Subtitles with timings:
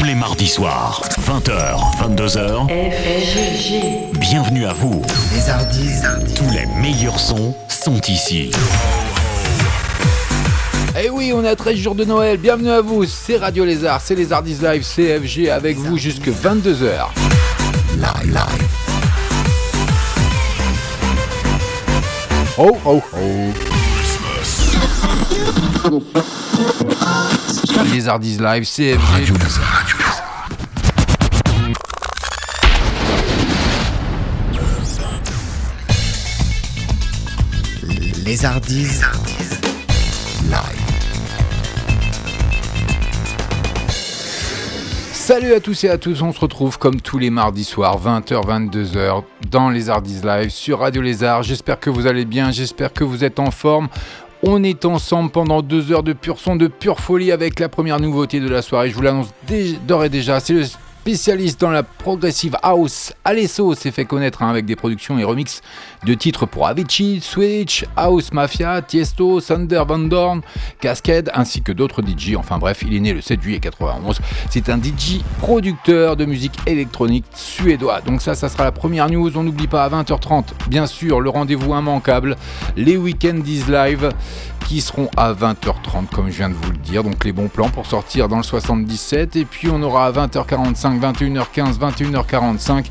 [0.00, 1.76] Tous les mardis soirs, 20h,
[2.16, 2.68] 22h.
[4.18, 5.02] Bienvenue à vous.
[5.34, 6.00] Les Hardis.
[6.34, 8.50] Tous les meilleurs sons sont ici.
[10.98, 12.38] Eh oui, on est à 13 jours de Noël.
[12.38, 13.04] Bienvenue à vous.
[13.04, 17.08] C'est Radio Lézard, c'est les Hardis Live, CFG avec vous jusque 22h.
[17.98, 18.68] Live, live.
[22.56, 23.52] Oh, oh, oh.
[27.92, 28.98] Les Hardis Live, CFG.
[29.12, 29.86] Radio Lézard.
[38.24, 39.00] Les Hardis.
[40.44, 40.80] Live.
[45.12, 48.46] Salut à tous et à tous, on se retrouve comme tous les mardis soirs, 20h,
[48.46, 51.42] 22h, dans les Hardis Live sur Radio Lézard.
[51.42, 53.88] J'espère que vous allez bien, j'espère que vous êtes en forme.
[54.42, 58.00] On est ensemble pendant deux heures de pur son, de pure folie avec la première
[58.00, 58.88] nouveauté de la soirée.
[58.88, 59.28] Je vous l'annonce
[59.86, 63.12] d'ores et déjà, c'est le spécialiste dans la progressive house.
[63.22, 65.60] Alesso s'est fait connaître hein, avec des productions et remixes
[66.04, 70.40] de titres pour Avicii, Switch, House Mafia, Tiesto, Thunder Van Dorn,
[70.80, 72.34] Cascade ainsi que d'autres DJ.
[72.36, 74.20] Enfin bref, il est né le 7 juillet 91.
[74.50, 78.00] C'est un DJ producteur de musique électronique suédois.
[78.00, 79.36] Donc ça, ça sera la première news.
[79.36, 82.36] On n'oublie pas à 20h30, bien sûr, le rendez-vous immanquable,
[82.76, 84.10] les Weekendies Live
[84.70, 87.02] qui seront à 20h30 comme je viens de vous le dire.
[87.02, 91.00] Donc les bons plans pour sortir dans le 77 et puis on aura à 20h45,
[91.00, 92.84] 21h15, 21h45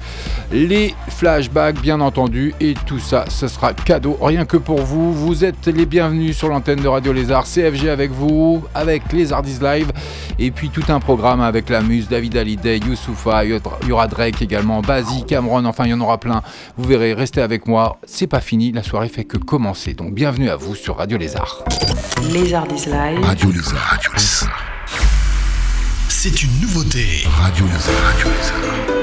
[0.52, 5.14] les flashbacks bien entendu et tout ça ce sera cadeau rien que pour vous.
[5.14, 9.30] Vous êtes les bienvenus sur l'antenne de Radio Lézard, CFG avec vous, avec les
[9.62, 9.92] Live
[10.38, 14.42] et puis tout un programme avec la muse, David Hallyday, Youssoufa, il y aura Drake
[14.42, 16.42] également, Bazi, Cameron, enfin il y en aura plein.
[16.78, 19.94] Vous verrez, restez avec moi, c'est pas fini, la soirée fait que commencer.
[19.94, 21.64] Donc bienvenue à vous sur Radio Lézard.
[22.32, 23.88] Les Hardis Live, Radio Lézard.
[23.92, 24.66] Radio Lézard.
[26.08, 27.06] C'est une nouveauté.
[27.26, 27.96] Radio Lézard.
[28.06, 28.99] Radio Lézard.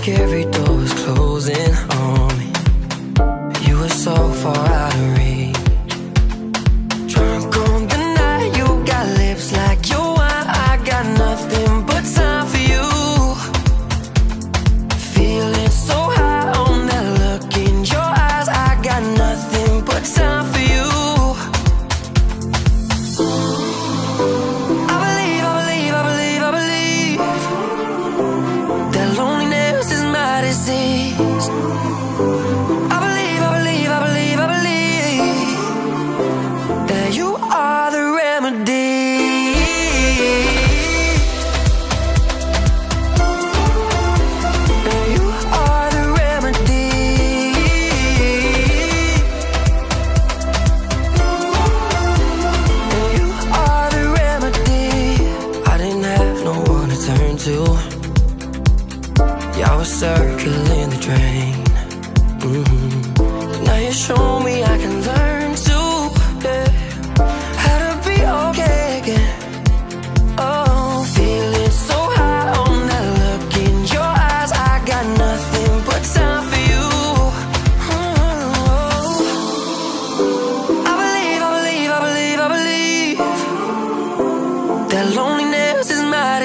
[0.00, 0.69] Like every door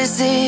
[0.05, 0.44] is my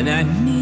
[0.00, 0.59] and I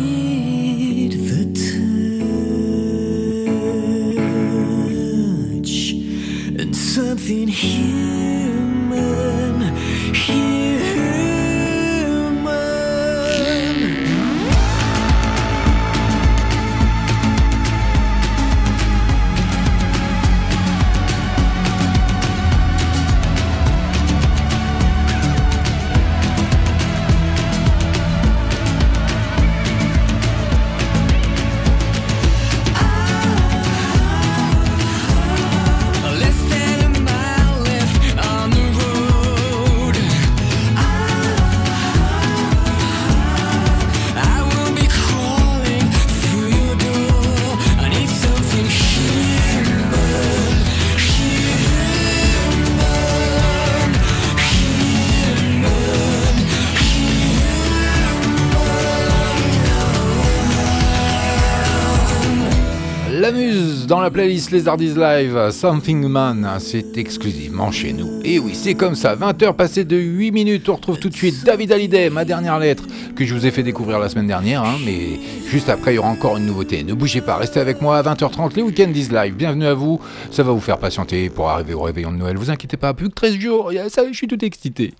[64.18, 68.18] playlist Les Hardies Live, Something Man, c'est exclusivement chez nous.
[68.24, 71.44] Et oui, c'est comme ça, 20h passées de 8 minutes, on retrouve tout de suite
[71.44, 72.82] David Hallyday, ma dernière lettre,
[73.14, 75.98] que je vous ai fait découvrir la semaine dernière, hein, mais juste après il y
[76.00, 76.82] aura encore une nouveauté.
[76.82, 80.00] Ne bougez pas, restez avec moi à 20h30, les Weekend is Live, bienvenue à vous,
[80.32, 83.10] ça va vous faire patienter pour arriver au réveillon de Noël, vous inquiétez pas, plus
[83.10, 84.94] que 13 jours, ça, je suis tout excité.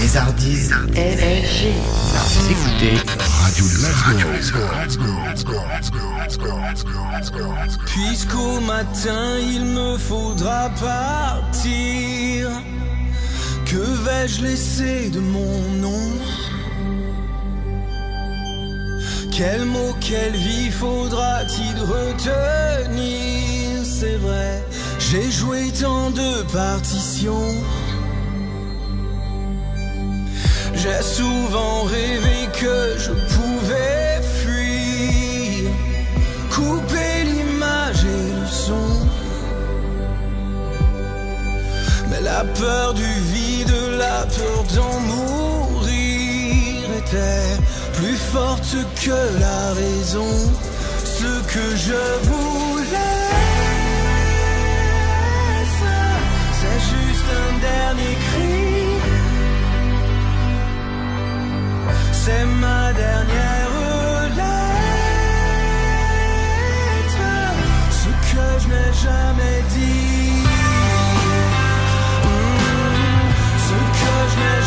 [0.00, 0.70] Les Hardies.
[0.94, 1.66] FG.
[2.50, 2.96] Écoutez,
[3.42, 3.64] Radio
[8.14, 12.50] Puisqu'au matin il me faudra partir,
[13.64, 16.10] que vais-je laisser de mon nom?
[19.34, 23.00] Quel mot, quelle vie faudra-t-il retenir?
[23.82, 24.62] C'est vrai,
[24.98, 27.54] j'ai joué tant de partitions.
[30.74, 35.70] J'ai souvent rêvé que je pouvais fuir,
[42.22, 47.56] la peur du vide, la peur d'en mourir était
[47.94, 50.32] plus forte que la raison.
[51.04, 53.26] Ce que je voulais,
[56.58, 58.62] c'est juste un dernier cri.
[62.24, 63.72] C'est ma dernière
[64.36, 64.68] lettre,
[68.00, 69.81] ce que je n'ai jamais dit.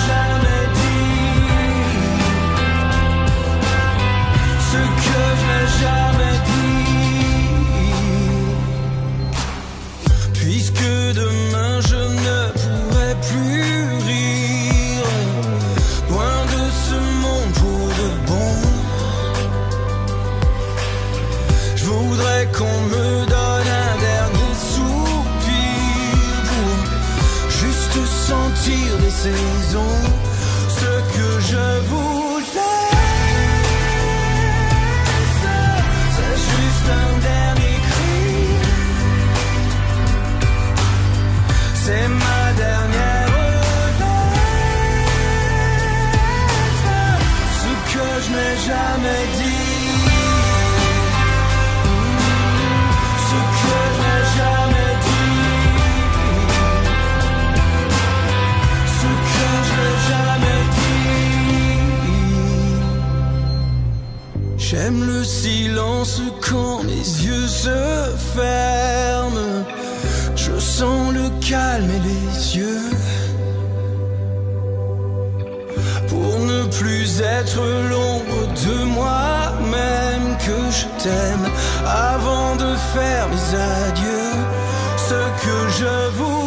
[0.08, 1.50] jamais dit,
[4.70, 6.15] ce que je n'ai jamais
[29.26, 30.15] sentir
[64.78, 69.64] J'aime le silence quand mes yeux se ferment.
[70.36, 72.90] Je sens le calme et les yeux.
[76.10, 81.48] Pour ne plus être l'ombre de moi-même que je t'aime
[81.86, 83.48] avant de faire mes
[83.80, 84.34] adieux.
[84.98, 86.45] Ce que je vous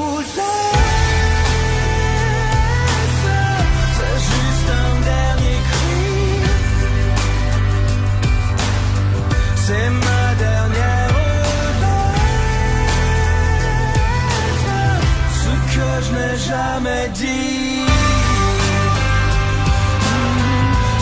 [16.49, 17.85] jamais dit.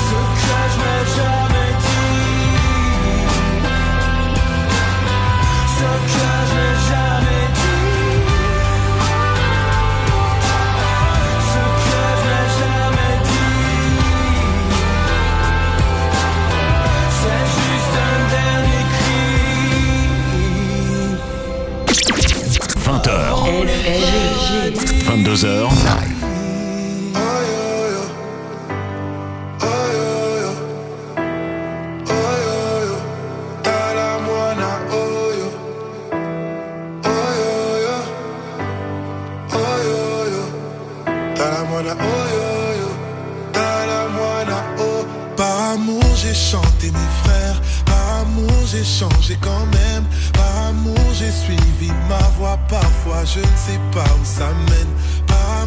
[0.06, 2.16] Ce que je n'ai jamais dit.
[5.76, 7.90] Ce que je n'ai jamais dit.
[11.50, 13.94] Ce que je n'ai jamais dit.
[17.18, 19.26] C'est juste un dernier cri.
[22.84, 23.10] 20h,
[24.00, 24.85] FG.
[25.26, 26.06] 22h,
[45.36, 51.30] Par amour j'ai chanté mes frères, par amour j'ai changé quand même, par amour j'ai
[51.30, 54.88] suivi ma voix, parfois je ne sais pas où ça mène,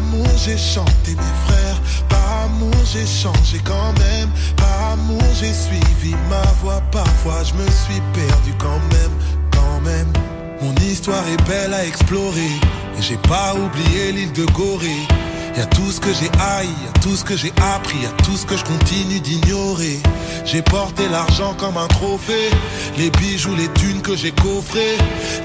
[0.00, 6.14] amour j'ai chanté mes frères, par amour j'ai changé quand même, par amour j'ai suivi
[6.28, 9.14] ma voix, parfois je me suis perdu quand même,
[9.52, 10.10] quand même.
[10.62, 12.52] Mon histoire est belle à explorer,
[12.98, 15.06] et j'ai pas oublié l'île de Gorée.
[15.56, 18.46] Y tout ce que j'ai haï, y tout ce que j'ai appris, y tout ce
[18.46, 20.00] que je continue d'ignorer.
[20.44, 22.50] J'ai porté l'argent comme un trophée,
[22.96, 24.96] les bijoux, les thunes que j'ai coffrés.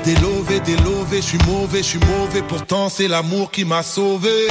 [0.04, 4.48] Délové, délové, je suis mauvais, je suis mauvais, pourtant c'est l'amour qui m'a sauvé.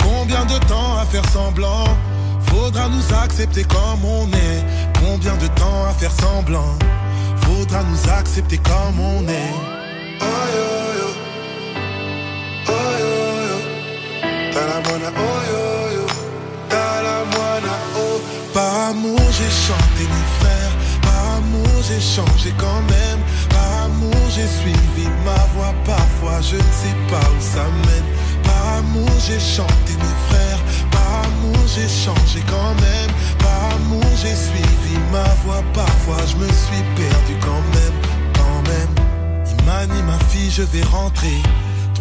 [0.00, 1.84] Combien de temps à faire semblant?
[2.46, 4.64] Faudra nous accepter comme on est.
[5.04, 6.78] Combien de temps à faire semblant?
[7.42, 10.93] Faudra nous accepter comme on est.
[14.94, 15.34] Yo oh.
[18.52, 20.70] Par amour j'ai chanté mes frères,
[21.02, 23.18] par amour j'ai changé quand même,
[23.50, 28.04] par amour j'ai suivi ma voix, parfois je ne sais pas où ça mène.
[28.44, 33.10] Par amour j'ai chanté mes frères, par amour j'ai changé quand même,
[33.40, 37.96] par amour j'ai suivi ma voix, parfois je me suis perdu quand même,
[38.34, 38.94] quand même.
[39.58, 41.42] Imani ma fille je vais rentrer.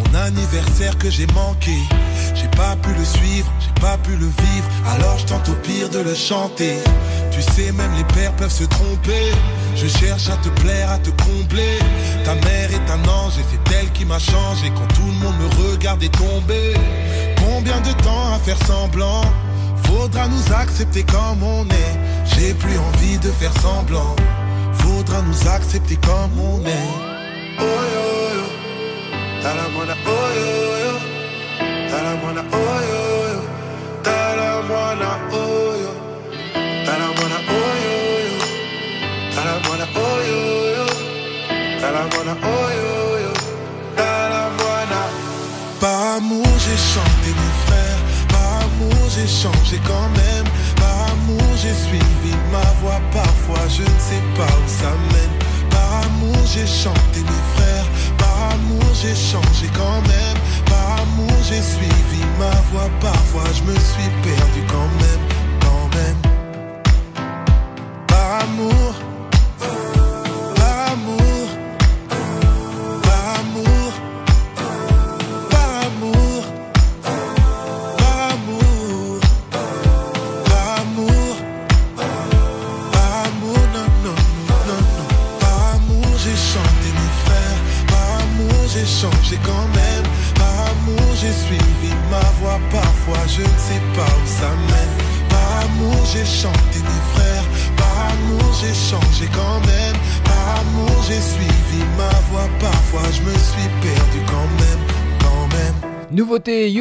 [0.03, 1.77] Ton anniversaire que j'ai manqué,
[2.35, 5.89] j'ai pas pu le suivre, j'ai pas pu le vivre, alors je tente au pire
[5.89, 6.77] de le chanter.
[7.31, 9.31] Tu sais, même les pères peuvent se tromper.
[9.75, 11.79] Je cherche à te plaire, à te combler.
[12.25, 15.35] Ta mère est un ange et c'est elle qui m'a changé quand tout le monde
[15.39, 16.73] me regardait tomber.
[17.37, 19.21] Combien de temps à faire semblant?
[19.85, 21.99] Faudra nous accepter comme on est.
[22.25, 24.15] J'ai plus envie de faire semblant.
[24.73, 27.59] Faudra nous accepter comme on est.
[27.59, 28.12] Oh yo.
[29.43, 30.51] Talamana, oh yo
[30.83, 30.93] yo.
[31.91, 33.01] Talamana, oh yo
[33.33, 33.41] yo.
[34.05, 35.91] Talamana, oh yo.
[36.87, 37.95] Talamana, oh yo
[38.27, 38.37] yo.
[39.35, 40.41] Talamana, oh yo
[40.77, 40.87] yo.
[41.81, 42.91] Talamana, oh yo
[43.23, 43.33] yo.
[43.97, 44.99] Talamana.
[45.81, 50.47] Par amour j'ai chanté mes frères, par amour j'ai changé quand même,
[50.77, 55.35] par amour j'ai suivi ma voix, parfois je ne sais pas où ça mène.
[55.69, 57.87] Par amour j'ai chanté mes frères,
[58.93, 64.61] j'ai changé quand même, par amour j'ai suivi ma voix, parfois je me suis perdu
[64.67, 65.23] quand même,
[65.61, 66.32] quand même.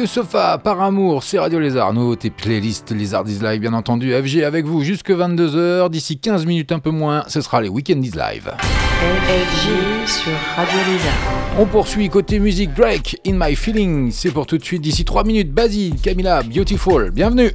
[0.03, 1.93] Youssofa par amour, c'est Radio Lézard.
[1.93, 4.11] Nouveauté playlist Lézard is Live, bien entendu.
[4.11, 5.89] FG avec vous jusque 22h.
[5.89, 8.51] D'ici 15 minutes, un peu moins, ce sera les Weekend is Live.
[8.59, 11.13] FG sur Radio Lézard.
[11.57, 14.11] On poursuit côté musique Drake, In My Feeling.
[14.11, 14.81] C'est pour tout de suite.
[14.81, 17.09] D'ici 3 minutes, Basile, Camila, Beautiful.
[17.11, 17.51] Bienvenue.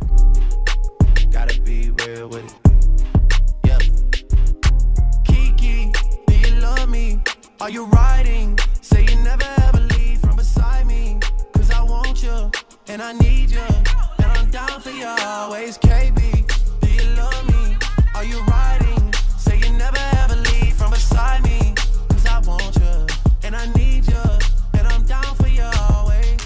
[1.30, 2.30] Gotta be real
[12.90, 13.60] and I need you.
[14.18, 16.80] And I'm down for you always, KB.
[16.80, 17.76] Do you love me?
[18.14, 19.12] Are you riding?
[19.36, 21.74] Say you never ever leave from beside me.
[22.08, 23.06] Cause I want you
[23.44, 24.22] and I need you.
[24.78, 26.36] And I'm down for you always.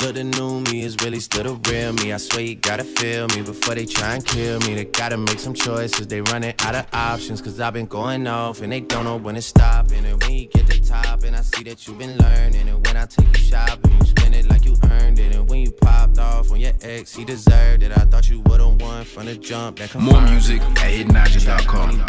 [0.00, 2.12] Look, the new me is really still the real me.
[2.12, 4.74] I swear you gotta feel me before they try and kill me.
[4.74, 6.06] They gotta make some choices.
[6.06, 7.40] They running out of options.
[7.40, 9.90] Cause I've been going off and they don't know when to stop.
[9.90, 12.68] And when you get to top, and I see that you've been learning.
[12.68, 14.59] And when I take you shopping, you spend it like
[14.90, 15.34] earned it.
[15.34, 17.92] And when you popped off on your ex, he deserved it.
[17.92, 19.78] I thought you would've won from the jump.
[19.78, 22.04] That More music at hiddenagent.com.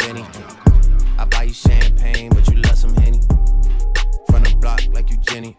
[1.18, 3.20] I buy you champagne, but you love some Henny.
[4.28, 5.56] From the block like you Jenny.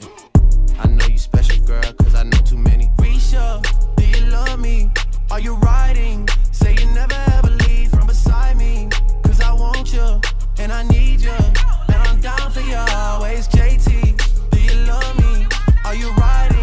[0.79, 2.87] I know you special, girl, cause I know too many.
[2.97, 3.63] Risha,
[3.95, 4.91] do you love me?
[5.31, 6.27] Are you riding?
[6.51, 8.89] Say you never ever leave from beside me.
[9.23, 10.19] Cause I want you,
[10.59, 11.31] and I need you.
[11.31, 13.47] And I'm down for you always.
[13.47, 15.47] JT, do you love me?
[15.85, 16.62] Are you riding?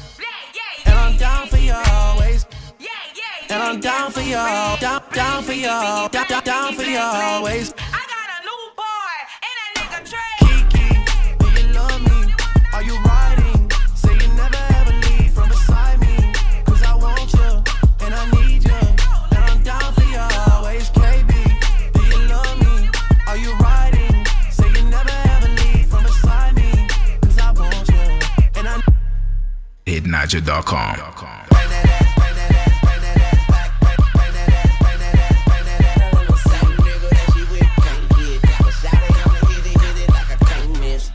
[0.91, 2.45] And I'm down for you always.
[3.49, 7.73] And I'm down for you, down, down for you, down, down, down for you always.
[30.11, 30.95] Hiddenagent.com.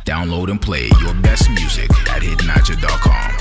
[0.07, 3.36] Download and play your best music at hiddenagent.com.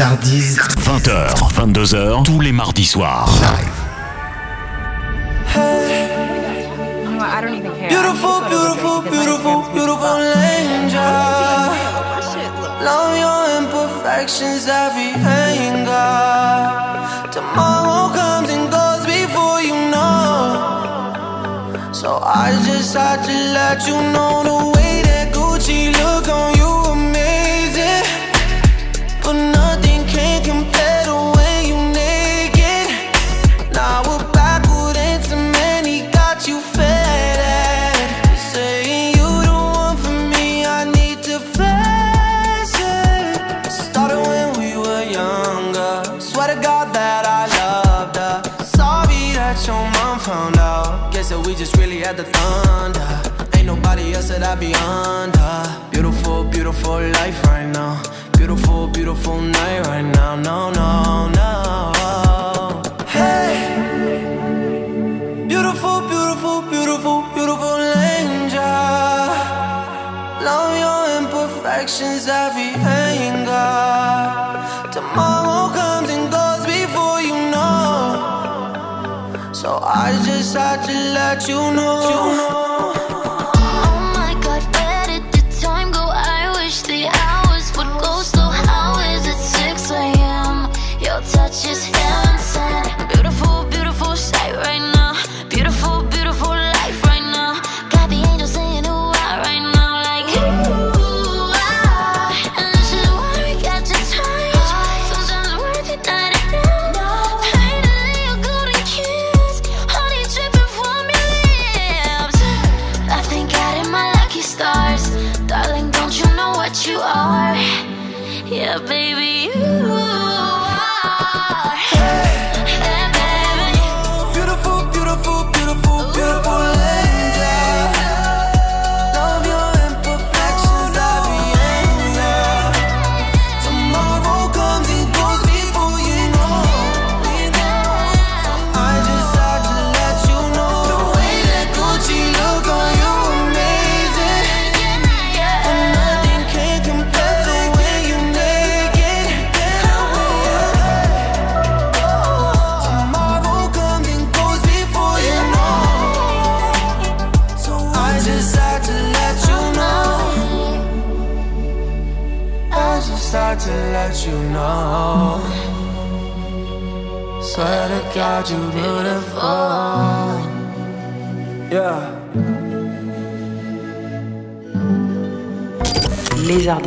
[0.00, 3.28] Les Hardies 20h, 22h, tous les mardis soirs.
[7.86, 10.22] Beautiful, beautiful, beautiful, beautiful
[10.56, 11.02] angel.
[12.82, 16.16] Love your imperfections, every anger.
[17.30, 20.56] Tomorrow comes and goes before you know.
[21.92, 24.59] So I just had to let you know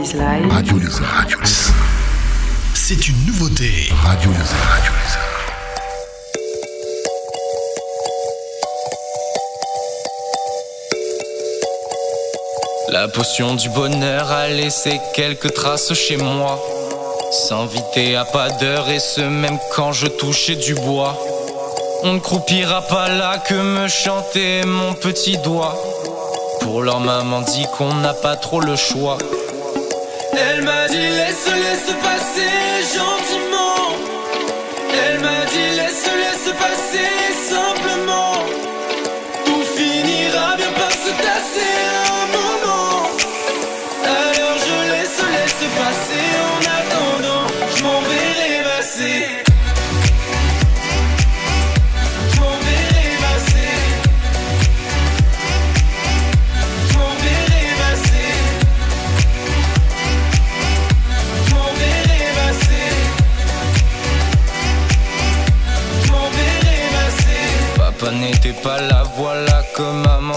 [0.04, 0.52] Les Ardis Live.
[0.52, 1.08] Radio Lézard.
[1.16, 1.76] Radio Lézard.
[2.74, 3.72] C'est une nouveauté.
[4.04, 4.70] Radio Lézard.
[4.70, 5.22] Radio Lézard.
[12.90, 16.60] La potion du bonheur a laissé quelques traces chez moi.
[17.48, 21.18] S'inviter à pas d'heure et ce même quand je touchais du bois.
[22.04, 25.78] On ne croupira pas là que me chanter mon petit doigt.
[26.60, 29.18] Pour leur maman dit qu'on n'a pas trop le choix.
[30.36, 32.54] Elle m'a dit laisse, laisse passer
[32.96, 33.98] gentiment.
[35.06, 37.23] Elle m'a dit laisse, laisse passer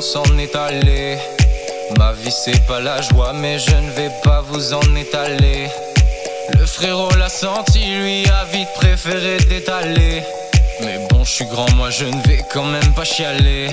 [0.00, 1.18] s'en est.
[1.98, 5.68] Ma vie c'est pas la joie, mais je ne vais pas vous en étaler.
[6.58, 10.22] Le frérot l'a senti, lui a vite préféré d'étaler.
[10.80, 13.68] Mais bon, je suis grand, moi je ne vais quand même pas chialer.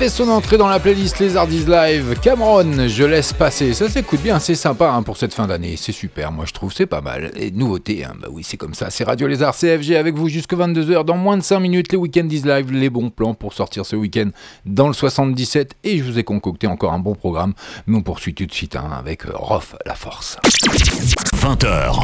[0.00, 2.18] Fait son entrée dans la playlist Les Hardis Live.
[2.22, 3.74] Cameron, je laisse passer.
[3.74, 5.74] Ça s'écoute bien, c'est sympa hein, pour cette fin d'année.
[5.76, 7.30] C'est super, moi je trouve, c'est pas mal.
[7.36, 8.88] Et nouveauté, hein, bah oui, c'est comme ça.
[8.88, 11.04] C'est Radio Lézard CFG avec vous jusque 22h.
[11.04, 13.94] Dans moins de 5 minutes, les Weekend is Live, les bons plans pour sortir ce
[13.94, 14.30] week-end
[14.64, 15.74] dans le 77.
[15.84, 17.52] Et je vous ai concocté encore un bon programme.
[17.86, 20.38] Mais on poursuit tout de suite hein, avec euh, Rof, la force.
[21.36, 22.00] 20h.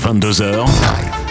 [0.00, 1.29] 22h.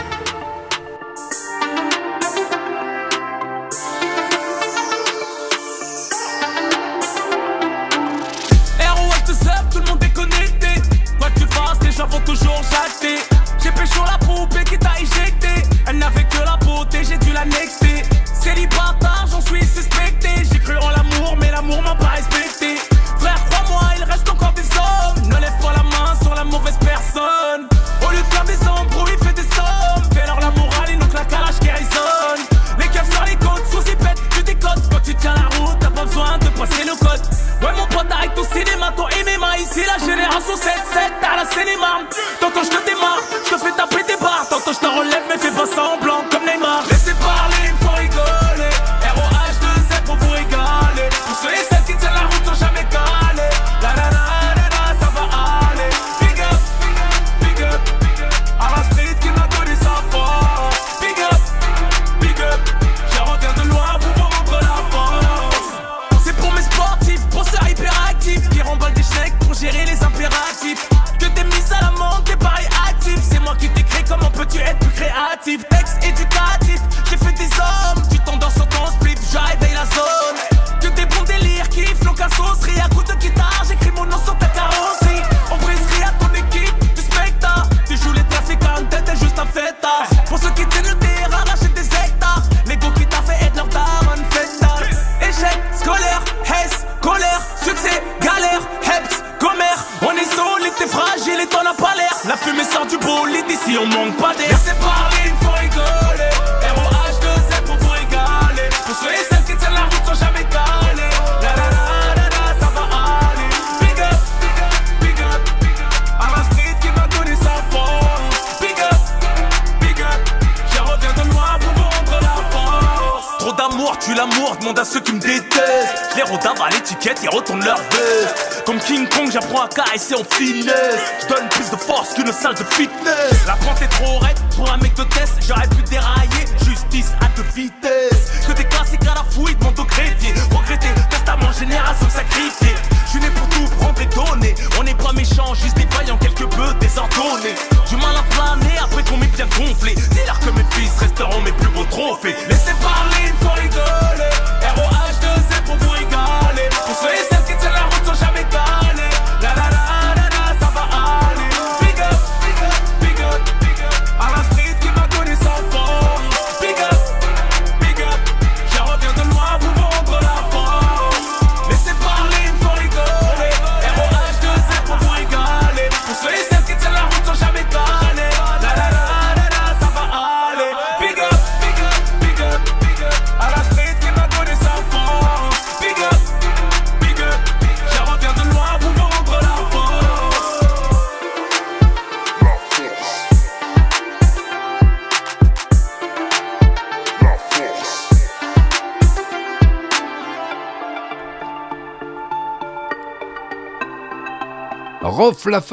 [16.91, 18.03] J'ai dû la nexter.
[18.25, 20.29] Célibataire, j'en suis suspecté.
[20.51, 22.75] J'ai cru en l'amour, mais l'amour m'a pas respecté.
[23.19, 25.27] Frère, crois-moi, il reste encore des hommes.
[25.27, 25.78] Ne lève pas la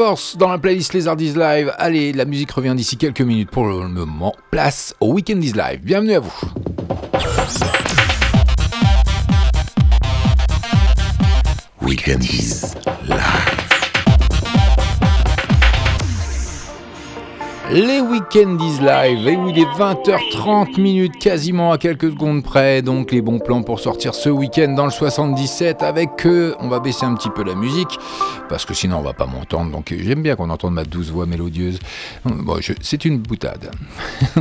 [0.06, 1.74] force dans la playlist Les Hardis Live.
[1.78, 4.32] Allez, la musique revient d'ici quelques minutes pour le moment.
[4.52, 5.80] Place au Weekend is Live.
[5.82, 6.32] Bienvenue à vous.
[11.82, 12.76] Weekend is
[17.72, 22.80] Les Weekend is Live, et oui, il est 20h30 minutes, quasiment à quelques secondes près,
[22.80, 26.78] donc les bons plans pour sortir ce week-end dans le 77 avec, euh, on va
[26.78, 27.98] baisser un petit peu la musique,
[28.48, 31.26] parce que sinon on va pas m'entendre, donc j'aime bien qu'on entende ma douce voix
[31.26, 31.78] mélodieuse.
[32.24, 33.70] Bon, c'est une boutade.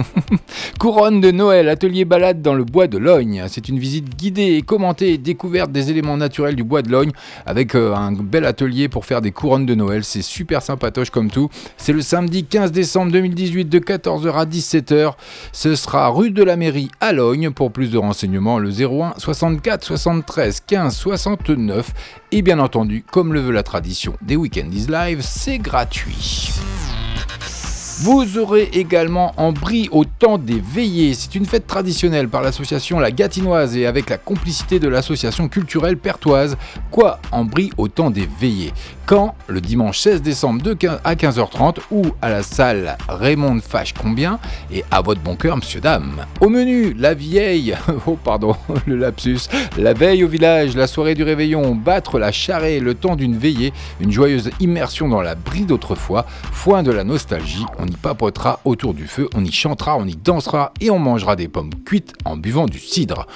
[0.80, 3.44] Couronne de Noël, atelier balade dans le bois de Logne.
[3.48, 7.12] C'est une visite guidée et commentée et découverte des éléments naturels du bois de Logne
[7.46, 10.04] avec euh, un bel atelier pour faire des couronnes de Noël.
[10.04, 11.50] C'est super sympatoche comme tout.
[11.78, 15.14] C'est le samedi 15 décembre 2018 de 14h à 17h.
[15.52, 17.52] Ce sera rue de la mairie à Logne.
[17.52, 21.94] Pour plus de renseignements, le 01 64 73 15 69.
[22.32, 26.52] Et bien entendu, comme le veut la tradition des Weekend is Live, c'est gratuit.
[28.00, 31.14] Vous aurez également en brie au temps des veillées.
[31.14, 35.96] C'est une fête traditionnelle par l'association La Gatinoise et avec la complicité de l'association culturelle
[35.96, 36.58] pertoise.
[36.92, 38.74] Quoi en brie au temps des veillées?
[39.06, 39.36] Quand?
[39.48, 44.40] Le dimanche 16 décembre de 15 à 15h30 ou à la salle Raymond Fache Combien?
[44.74, 46.26] Et à votre bon cœur, monsieur, dame.
[46.42, 47.78] Au menu, la vieille,
[48.08, 52.82] oh pardon, le lapsus, la veille au village, la soirée du réveillon, battre la charrée,
[52.82, 57.66] le temps d'une veillée, une joyeuse immersion dans la brie d'autrefois, foin de la nostalgie,
[57.88, 61.48] y papotera autour du feu, on y chantera, on y dansera et on mangera des
[61.48, 63.28] pommes cuites en buvant du cidre.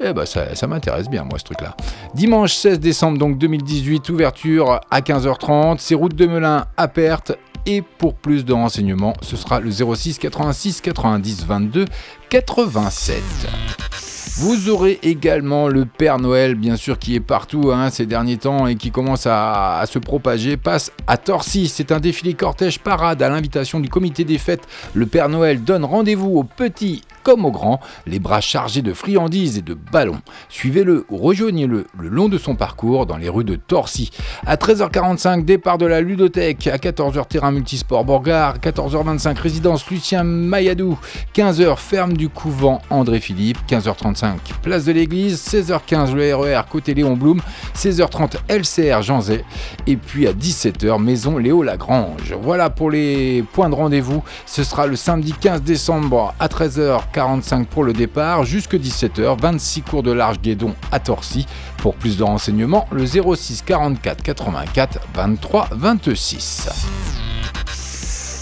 [0.00, 1.76] Eh ben ça, ça m'intéresse bien moi ce truc là.
[2.14, 7.32] Dimanche 16 décembre donc 2018, ouverture à 15h30, c'est route de Melun à perte
[7.66, 11.84] et pour plus de renseignements, ce sera le 06 86 90 22
[12.30, 14.07] 87.
[14.40, 18.68] Vous aurez également le Père Noël, bien sûr, qui est partout hein, ces derniers temps
[18.68, 21.66] et qui commence à, à se propager, passe à Torcy.
[21.66, 24.62] C'est un défilé cortège parade à l'invitation du comité des fêtes.
[24.94, 29.58] Le Père Noël donne rendez-vous aux petits comme aux grands, les bras chargés de friandises
[29.58, 30.20] et de ballons.
[30.48, 34.10] Suivez-le ou rejoignez-le le long de son parcours dans les rues de Torcy.
[34.46, 36.66] À 13h45, départ de la ludothèque.
[36.66, 38.58] À 14h, terrain multisport Borgard.
[38.58, 40.98] 14h25, résidence Lucien Mayadou.
[41.34, 43.58] 15h, ferme du couvent André Philippe.
[43.68, 45.38] 15h35, place de l'église.
[45.38, 47.40] 16h15, le RER côté Léon Blum.
[47.74, 49.44] 16h30, LCR Jean Zay.
[49.86, 52.34] Et puis à 17h, maison Léo Lagrange.
[52.40, 54.22] Voilà pour les points de rendez-vous.
[54.46, 57.00] Ce sera le samedi 15 décembre à 13h.
[57.12, 61.46] 45 pour le départ, jusque 17h, 26 cours de large guédon à Torcy.
[61.78, 67.27] Pour plus de renseignements, le 06 44 84 23 26.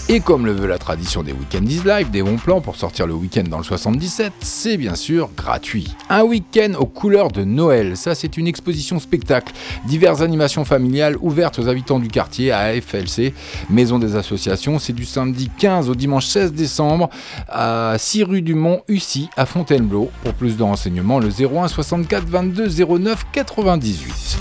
[0.09, 3.13] Et comme le veut la tradition des Weekendies Live, des bons plans pour sortir le
[3.13, 5.93] week-end dans le 77, c'est bien sûr gratuit.
[6.09, 9.53] Un week-end aux couleurs de Noël, ça c'est une exposition spectacle,
[9.85, 13.33] diverses animations familiales ouvertes aux habitants du quartier à AFLC,
[13.69, 17.09] Maison des Associations, c'est du samedi 15 au dimanche 16 décembre
[17.49, 20.09] à 6 rue du Mont Ussy à Fontainebleau.
[20.23, 24.37] Pour plus de renseignements, le 01 64 22 09 98.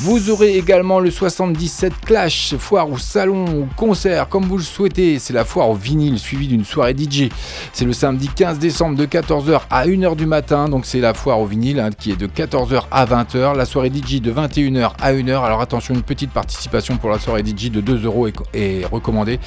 [0.00, 5.20] Vous aurez également le 77 Clash, foire ou salon ou concert, comme vous le souhaitez.
[5.20, 7.28] C'est la foire au vinyle suivie d'une soirée DJ.
[7.72, 10.68] C'est le samedi 15 décembre de 14h à 1h du matin.
[10.68, 13.56] Donc c'est la foire au vinyle hein, qui est de 14h à 20h.
[13.56, 15.44] La soirée DJ de 21h à 1h.
[15.44, 19.38] Alors attention, une petite participation pour la soirée DJ de 2 euros est, recommandée,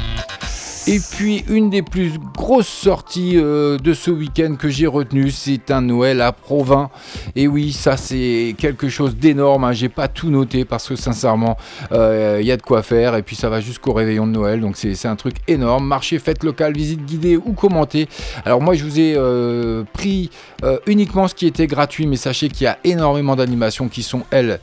[0.87, 5.71] Et puis une des plus grosses sorties euh, de ce week-end que j'ai retenu, c'est
[5.71, 6.89] un Noël à Provins.
[7.35, 9.65] Et oui, ça c'est quelque chose d'énorme.
[9.65, 9.71] Hein.
[9.71, 11.57] J'ai pas tout noté parce que sincèrement,
[11.91, 13.15] il euh, y a de quoi faire.
[13.15, 15.85] Et puis ça va jusqu'au réveillon de Noël, donc c'est un truc énorme.
[15.85, 18.07] Marché, fête locale, visite guidée ou commentée.
[18.45, 20.29] Alors moi, je vous ai euh, pris
[20.87, 24.59] uniquement ce qui était gratuit, mais sachez qu'il y a énormément d'animations qui sont elles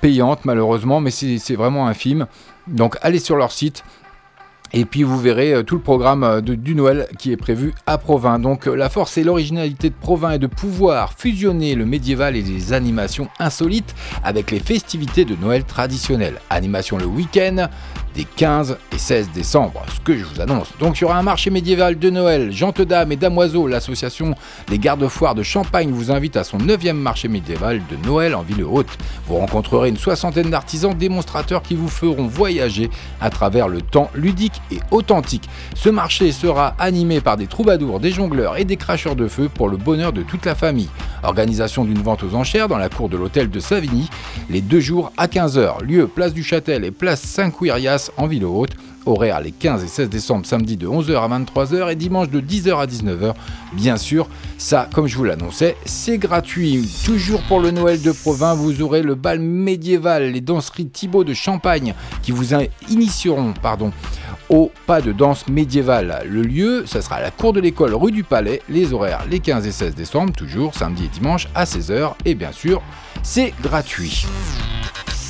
[0.00, 2.26] payantes malheureusement, mais c'est vraiment infime.
[2.66, 3.82] Donc allez sur leur site.
[4.72, 7.98] Et puis vous verrez euh, tout le programme euh, du Noël qui est prévu à
[7.98, 8.38] Provins.
[8.38, 12.42] Donc euh, la force et l'originalité de Provins est de pouvoir fusionner le médiéval et
[12.42, 16.40] les animations insolites avec les festivités de Noël traditionnelles.
[16.50, 17.68] Animation le week-end,
[18.14, 20.68] des 15 et 16 décembre, ce que je vous annonce.
[20.78, 22.52] Donc il y aura un marché médiéval de Noël.
[22.52, 24.34] Gentes Dames et Damoiseaux, l'association
[24.68, 28.64] Les Gardes-Foires de Champagne vous invite à son 9e marché médiéval de Noël en ville
[28.64, 28.98] haute.
[29.26, 32.90] Vous rencontrerez une soixantaine d'artisans démonstrateurs qui vous feront voyager
[33.20, 35.48] à travers le temps ludique et authentique.
[35.74, 39.68] Ce marché sera animé par des troubadours, des jongleurs et des cracheurs de feu pour
[39.68, 40.88] le bonheur de toute la famille.
[41.22, 44.08] Organisation d'une vente aux enchères dans la cour de l'hôtel de Savigny,
[44.48, 45.82] les deux jours à 15h.
[45.84, 48.70] Lieu place du Châtel et place Saint-Quirias en ville haute.
[49.06, 52.78] Horaire les 15 et 16 décembre, samedi de 11h à 23h et dimanche de 10h
[52.78, 53.34] à 19h.
[53.72, 54.28] Bien sûr,
[54.58, 56.86] ça, comme je vous l'annonçais, c'est gratuit.
[57.04, 61.32] Toujours pour le Noël de Provins, vous aurez le bal médiéval, les danseries Thibaut de
[61.32, 62.52] Champagne qui vous
[62.90, 63.90] initieront pardon,
[64.50, 66.22] au pas de danse médiévale.
[66.26, 68.60] Le lieu, ça sera la cour de l'école rue du Palais.
[68.68, 72.12] Les horaires les 15 et 16 décembre, toujours samedi et dimanche à 16h.
[72.26, 72.82] Et bien sûr,
[73.22, 74.26] c'est gratuit.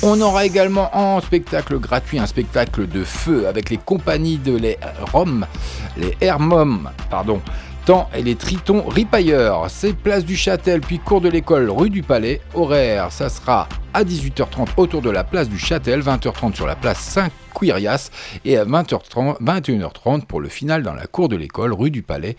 [0.03, 4.79] On aura également en spectacle gratuit un spectacle de feu avec les compagnies de les
[5.13, 5.45] Roms,
[5.95, 7.39] les Hermom, pardon,
[7.85, 9.69] Temps et les Tritons Ripailleurs.
[9.69, 12.41] C'est place du Châtel, puis cours de l'école rue du Palais.
[12.55, 16.99] Horaire, ça sera à 18h30 autour de la place du Châtel, 20h30 sur la place
[16.99, 18.09] Saint-Quirias
[18.43, 22.37] et à 20h30, 21h30 pour le final dans la cour de l'école rue du Palais.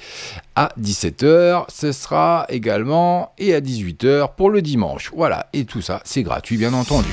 [0.56, 5.12] À 17h, ce sera également et à 18h pour le dimanche.
[5.14, 7.10] Voilà, et tout ça, c'est gratuit bien entendu.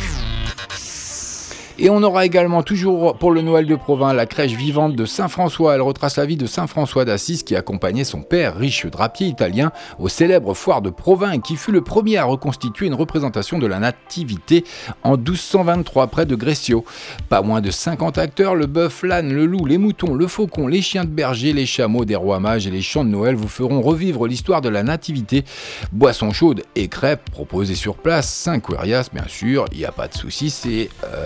[1.81, 5.75] Et on aura également toujours pour le Noël de Provins la crèche vivante de Saint-François.
[5.75, 10.09] Elle retrace la vie de Saint-François d'Assise qui accompagnait son père, riche drapier italien, aux
[10.09, 13.79] célèbres foires de Provins et qui fut le premier à reconstituer une représentation de la
[13.79, 14.65] nativité
[15.03, 16.83] en 1223 près de Grescio.
[17.29, 20.81] Pas moins de 50 acteurs, le bœuf, l'âne, le loup, les moutons, le faucon, les
[20.81, 23.81] chiens de berger, les chameaux des rois mages et les chants de Noël vous feront
[23.81, 25.45] revivre l'histoire de la nativité.
[25.93, 30.09] Boissons chaudes et crêpes proposées sur place, 5 querias bien sûr, il n'y a pas
[30.09, 30.89] de souci, c'est...
[31.05, 31.25] Euh,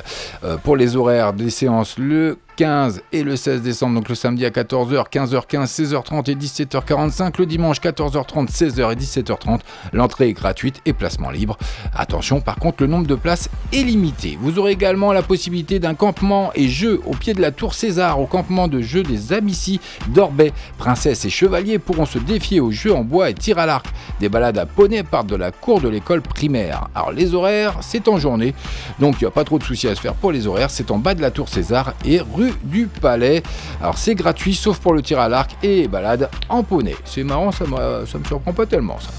[0.64, 4.50] pour les horaires des séances le 15 et le 16 décembre, donc le samedi à
[4.50, 9.60] 14h, 15h15, 16h30 et 17h45, le dimanche 14h30, 16h et 17h30.
[9.92, 11.58] L'entrée est gratuite et placement libre.
[11.96, 14.38] Attention, par contre, le nombre de places est limité.
[14.40, 18.20] Vous aurez également la possibilité d'un campement et jeu au pied de la tour César,
[18.20, 19.80] au campement de jeux des Amici
[20.10, 20.54] d'Orbet.
[20.78, 23.88] Princesses et chevaliers pourront se défier aux jeux en bois et tir à l'arc.
[24.20, 26.88] Des balades à poney partent de la cour de l'école primaire.
[26.94, 28.54] Alors les horaires, c'est en journée,
[29.00, 30.70] donc il n'y a pas trop de soucis à se faire pour les horaires.
[30.70, 33.44] C'est en bas de la tour César et rue du Palais.
[33.82, 36.96] Alors c'est gratuit sauf pour le tir à l'arc et balade en poney.
[37.06, 39.10] C'est marrant, ça, me surprend pas tellement ça.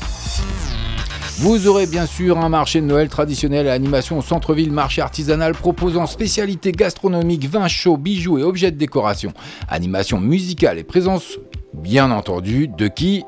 [1.38, 5.52] Vous aurez bien sûr un marché de Noël traditionnel à animation au centre-ville, marché artisanal
[5.52, 9.32] proposant spécialités gastronomiques, vins chauds, bijoux et objets de décoration.
[9.68, 11.38] Animation musicale et présence,
[11.72, 13.24] bien entendu, de qui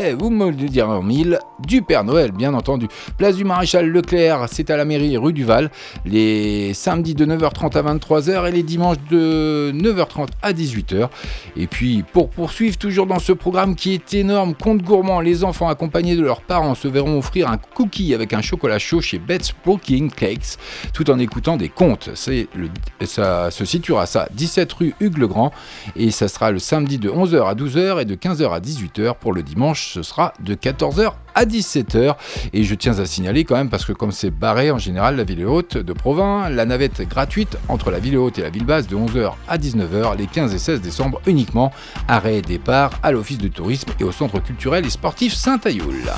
[0.00, 2.86] eh, vous me le direz en mille, du Père Noël, bien entendu.
[3.16, 5.70] Place du Maréchal Leclerc, c'est à la mairie rue du Val,
[6.04, 11.08] les samedis de 9h30 à 23h et les dimanches de 9h30 à 18h.
[11.56, 15.68] Et puis, pour poursuivre, toujours dans ce programme qui est énorme, compte gourmand, les enfants
[15.68, 19.54] accompagnés de leurs parents se verront offrir un cookie avec un chocolat chaud chez Bet's
[19.64, 20.58] Brooking Cakes,
[20.92, 22.10] tout en écoutant des contes.
[22.54, 22.68] Le,
[23.06, 25.52] ça se situera ça, 17 rue Hugues le Grand,
[25.96, 29.32] et ça sera le samedi de 11h à 12h et de 15h à 18h pour
[29.32, 32.16] le dimanche ce sera de 14h à 17h.
[32.52, 35.24] Et je tiens à signaler quand même, parce que comme c'est barré en général, la
[35.24, 38.86] ville haute de Provins, la navette gratuite entre la ville haute et la ville basse
[38.86, 41.72] de 11h à 19h les 15 et 16 décembre uniquement.
[42.08, 46.10] Arrêt et départ à l'office de tourisme et au centre culturel et sportif Saint-Ayoul.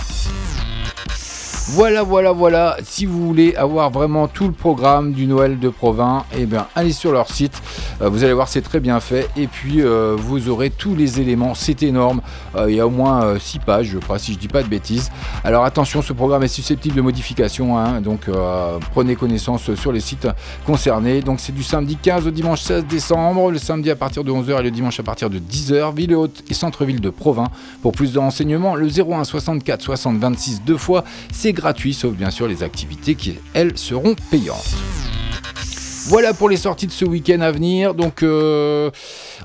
[1.68, 2.76] Voilà, voilà, voilà.
[2.82, 6.92] Si vous voulez avoir vraiment tout le programme du Noël de Provins, eh bien, allez
[6.92, 7.62] sur leur site.
[8.02, 9.28] Euh, vous allez voir, c'est très bien fait.
[9.36, 11.54] Et puis, euh, vous aurez tous les éléments.
[11.54, 12.20] C'est énorme.
[12.56, 14.68] Euh, il y a au moins 6 pages, je crois, si je dis pas de
[14.68, 15.10] bêtises.
[15.44, 17.78] Alors, attention, ce programme est susceptible de modification.
[17.78, 18.00] Hein.
[18.00, 18.28] donc,
[18.92, 20.26] prenez connaissance sur les sites
[20.66, 21.20] concernés.
[21.20, 23.52] Donc, c'est du samedi 15 au dimanche 16 décembre.
[23.52, 25.94] Le samedi à partir de 11h et le dimanche à partir de 10h.
[25.94, 27.48] Ville haute et centre-ville de Provins.
[27.82, 31.04] Pour plus de renseignements, le 01 64 60 26 deux fois.
[31.32, 34.74] C'est gratuit, sauf bien sûr les activités qui, elles, seront payantes.
[36.08, 37.94] Voilà pour les sorties de ce week-end à venir.
[37.94, 38.90] Donc, euh,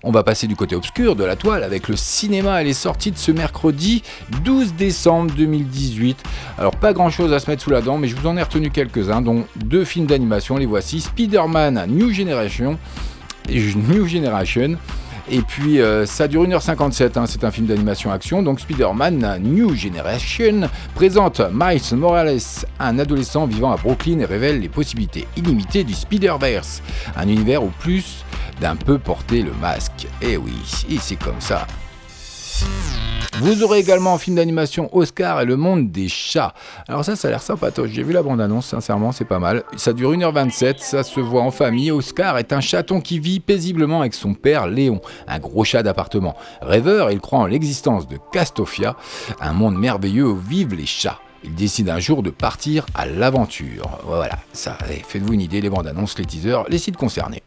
[0.03, 3.12] on va passer du côté obscur de la toile avec le cinéma et les sorties
[3.12, 4.01] de ce mercredi
[4.43, 6.18] 12 décembre 2018.
[6.58, 8.41] Alors, pas grand chose à se mettre sous la dent, mais je vous en ai
[8.41, 10.58] retenu quelques-uns, dont deux films d'animation.
[10.58, 12.80] Les voici Spider-Man New Generation.
[13.49, 14.78] New Generation
[15.30, 18.41] et puis euh, ça dure 1h57, hein, c'est un film d'animation action.
[18.41, 22.39] Donc Spider-Man New Generation présente Miles Morales,
[22.80, 26.82] un adolescent vivant à Brooklyn et révèle les possibilités illimitées du Spider-Verse.
[27.15, 28.23] Un univers où plus
[28.61, 30.07] d'un peu porter le masque.
[30.21, 30.53] Eh oui,
[30.89, 31.67] et c'est comme ça.
[33.39, 36.55] Vous aurez également un film d'animation Oscar et le monde des chats.
[36.88, 37.91] Alors ça, ça a l'air sympatoche.
[37.91, 39.64] J'ai vu la bande-annonce, sincèrement, c'est pas mal.
[39.76, 41.91] Ça dure 1h27, ça se voit en famille.
[41.91, 46.36] Oscar est un chaton qui vit paisiblement avec son père Léon, un gros chat d'appartement.
[46.62, 48.95] Rêveur, il croit en l'existence de Castofia,
[49.39, 51.20] un monde merveilleux où vivent les chats.
[51.43, 53.99] Il décide un jour de partir à l'aventure.
[54.03, 54.78] Voilà, ça,
[55.08, 57.43] faites-vous une idée, les bandes annonces, les teasers, les sites concernés.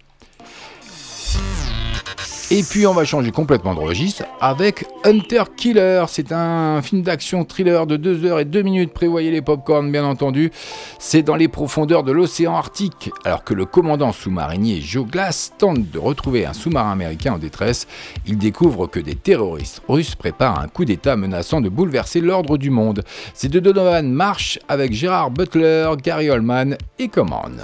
[2.52, 6.04] Et puis on va changer complètement de registre avec Hunter Killer.
[6.08, 8.92] C'est un film d'action thriller de 2 heures et 2 minutes.
[8.92, 10.50] Prévoyez les popcorn bien entendu.
[10.98, 13.12] C'est dans les profondeurs de l'océan Arctique.
[13.24, 17.86] Alors que le commandant sous-marinier Joe Glass tente de retrouver un sous-marin américain en détresse,
[18.26, 22.70] il découvre que des terroristes russes préparent un coup d'État menaçant de bouleverser l'ordre du
[22.70, 23.04] monde.
[23.32, 27.60] C'est de Donovan Marsh avec Gérard Butler, Gary Oldman et Command.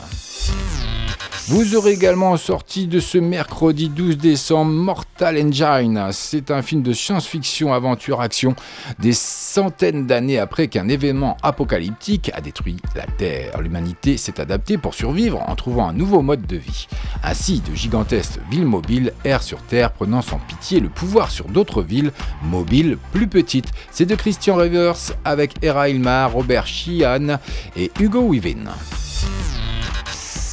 [1.44, 6.08] Vous aurez également sorti de ce mercredi 12 décembre Mortal Engine.
[6.10, 8.56] C'est un film de science-fiction, aventure, action,
[8.98, 13.60] des centaines d'années après qu'un événement apocalyptique a détruit la Terre.
[13.60, 16.88] L'humanité s'est adaptée pour survivre en trouvant un nouveau mode de vie.
[17.22, 21.82] Ainsi, de gigantesques villes mobiles errent sur Terre, prenant sans pitié le pouvoir sur d'autres
[21.82, 22.10] villes
[22.42, 23.70] mobiles plus petites.
[23.92, 27.38] C'est de Christian Rivers avec Era Ilmar, Robert Sheehan
[27.76, 28.66] et Hugo Weaving.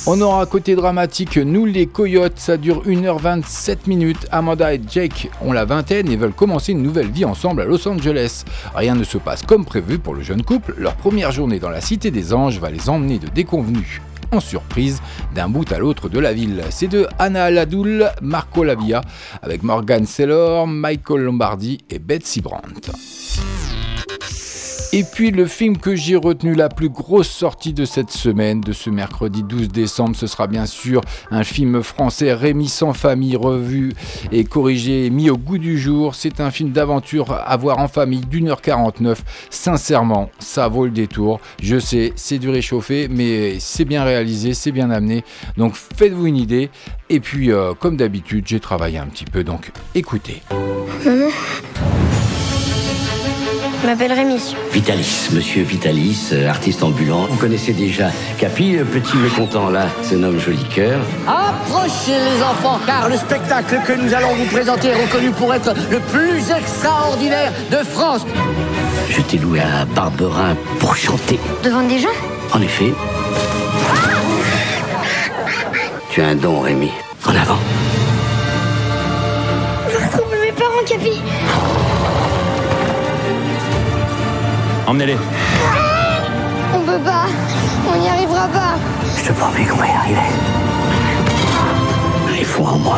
[0.06, 4.28] On aura côté dramatique Nous les Coyotes, ça dure 1h27 minutes.
[4.32, 7.88] Amanda et Jake ont la vingtaine et veulent commencer une nouvelle vie ensemble à Los
[7.88, 8.44] Angeles.
[8.76, 10.76] Rien ne se passe comme prévu pour le jeune couple.
[10.78, 14.02] Leur première journée dans la Cité des Anges va les emmener de déconvenus
[14.34, 15.02] en surprise
[15.36, 16.62] d'un bout à l'autre de la ville.
[16.70, 19.00] C'est de Anna Ladoul, Marco Lavia,
[19.42, 22.92] avec Morgan Sellor, Michael Lombardi et Betsy Brandt.
[24.96, 28.74] Et puis le film que j'ai retenu, la plus grosse sortie de cette semaine, de
[28.74, 33.94] ce mercredi 12 décembre, ce sera bien sûr un film français Rémi sans famille, revu
[34.32, 36.14] et corrigé, mis au goût du jour.
[36.14, 39.24] C'est un film d'aventure à voir en famille d'une heure 49.
[39.50, 41.40] Sincèrement, ça vaut le détour.
[41.60, 45.24] Je sais, c'est du réchauffé, mais c'est bien réalisé, c'est bien amené.
[45.58, 46.70] Donc faites-vous une idée.
[47.10, 50.44] Et puis, euh, comme d'habitude, j'ai travaillé un petit peu, donc écoutez.
[53.84, 54.56] Je m'appelle Rémi.
[54.72, 57.28] Vitalis, monsieur Vitalis, euh, artiste ambulant.
[57.30, 61.02] Vous connaissez déjà Capi, le petit mécontent là, se nomme Joli Cœur.
[61.28, 65.74] Approchez les enfants, car le spectacle que nous allons vous présenter est reconnu pour être
[65.92, 68.26] le plus extraordinaire de France.
[69.10, 71.38] Je t'ai loué à Barberin pour chanter.
[71.62, 72.08] Devant des gens
[72.54, 72.94] En effet.
[76.10, 76.90] Tu as un don, Rémi.
[77.26, 77.60] En avant.
[79.92, 81.20] Je retrouve mes parents, Capi.
[84.86, 85.18] Emmenez-les.
[86.76, 87.26] On peut pas.
[87.88, 88.76] On n'y arrivera pas.
[89.18, 90.20] Je te promets qu'on va y arriver.
[92.38, 92.98] Il faut en moi.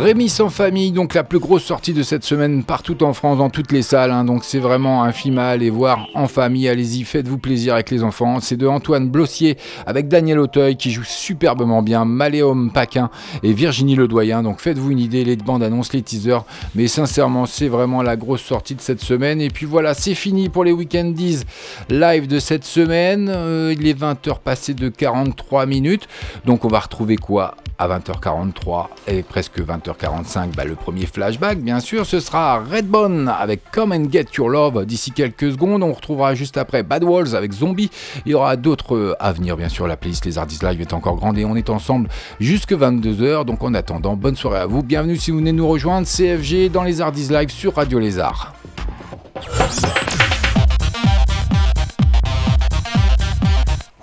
[0.00, 3.50] Rémi sans famille, donc la plus grosse sortie de cette semaine partout en France, dans
[3.50, 4.10] toutes les salles.
[4.10, 4.24] hein.
[4.24, 6.70] donc c'est vraiment un film à aller voir en famille.
[6.70, 8.40] Allez-y, faites-vous plaisir avec les enfants.
[8.40, 13.10] C'est de Antoine Blossier avec Daniel Auteuil qui joue superbement bien, Maléum Paquin
[13.42, 14.42] et Virginie Ledoyen.
[14.42, 16.44] Donc faites-vous une idée, les bandes annonces, les teasers.
[16.74, 19.42] Mais sincèrement, c'est vraiment la grosse sortie de cette semaine.
[19.42, 21.42] Et puis voilà, c'est fini pour les Weekendies
[21.90, 23.28] live de cette semaine.
[23.28, 26.08] Euh, il est 20h passé de 43 minutes.
[26.46, 29.58] Donc on va retrouver quoi à 20h43 et presque
[29.92, 34.48] 20h45, bah, le premier flashback, bien sûr, ce sera Redbone avec Come and Get Your
[34.48, 35.82] Love d'ici quelques secondes.
[35.82, 37.90] On retrouvera juste après Bad Walls avec Zombie.
[38.26, 39.86] Il y aura d'autres euh, à venir, bien sûr.
[39.86, 43.44] La playlist Les Artistes Live est encore grande et on est ensemble jusque 22h.
[43.44, 44.82] Donc en attendant, bonne soirée à vous.
[44.82, 46.06] Bienvenue si vous venez nous rejoindre.
[46.06, 48.54] CFG dans Les Artistes Live sur Radio Lézard.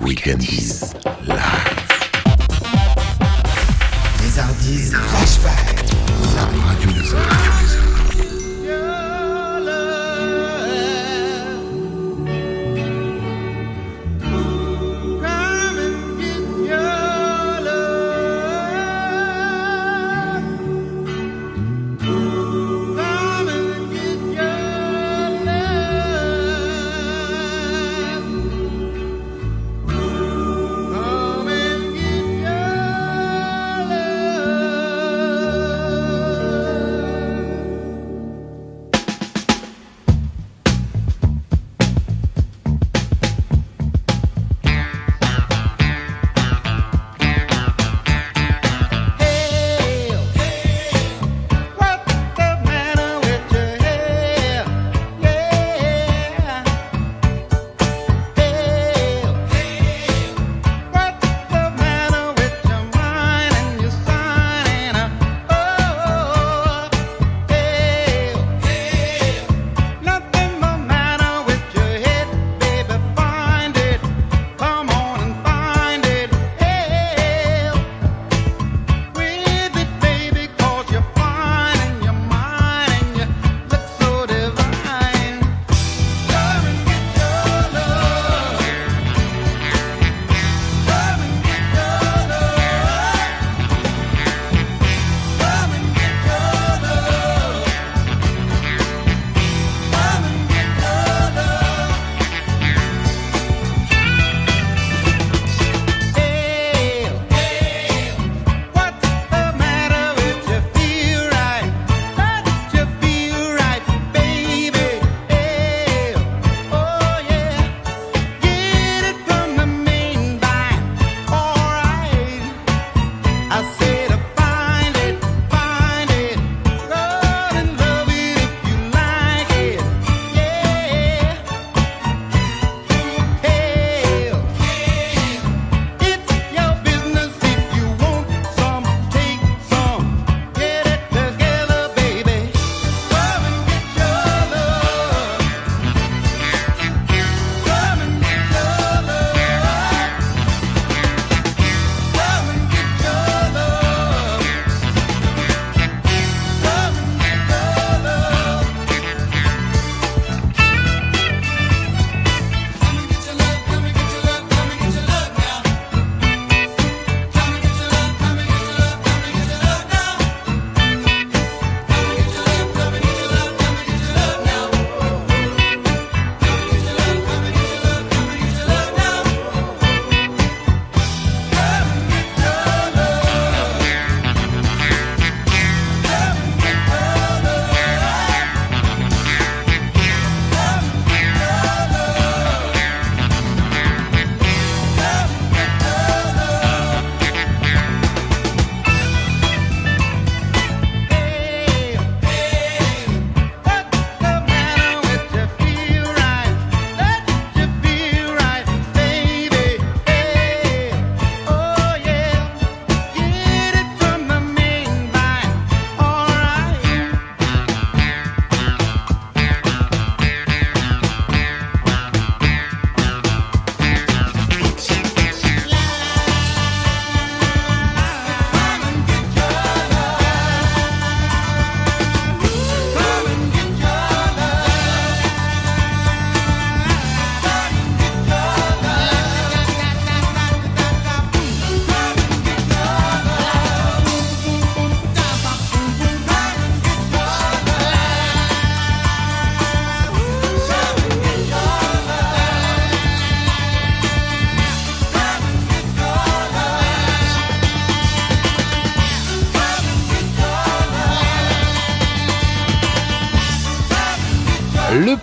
[0.01, 0.93] Weekendies
[1.25, 1.87] live.
[4.23, 5.56] Les Ardis Flashback.
[6.37, 7.36] Radio Lézard.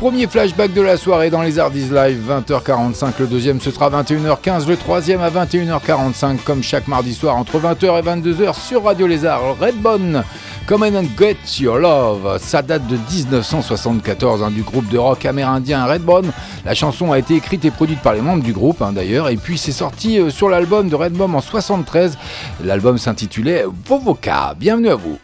[0.04, 3.12] Premier flashback de la soirée dans les Hardys Live, 20h45.
[3.20, 4.68] Le deuxième, ce sera 21h15.
[4.68, 9.40] Le troisième à 21h45, comme chaque mardi soir, entre 20h et 22h sur Radio Lézard.
[9.58, 10.22] Redbone,
[10.66, 12.38] Come and Get Your Love.
[12.38, 16.32] Ça date de 1974, hein, du groupe de rock amérindien Redbone.
[16.66, 19.30] La chanson a été écrite et produite par les membres du groupe, hein, d'ailleurs.
[19.30, 22.18] Et puis, c'est sorti euh, sur l'album de Redbone en 73.
[22.62, 24.54] L'album s'intitulait Vovoka.
[24.58, 25.18] Bienvenue à vous.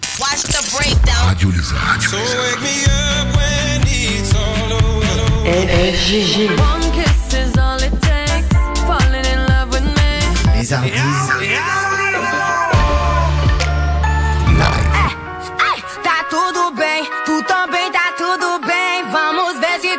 [1.26, 1.80] Radio Lézard.
[1.86, 2.60] Radio FFGG.
[2.62, 3.39] Les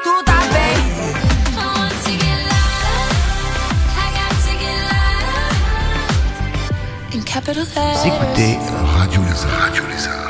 [0.04, 1.02] tu tá bem.
[7.54, 8.58] Vous écoutez
[8.98, 9.60] Radio Lézard.
[9.60, 10.21] Radio Lézard.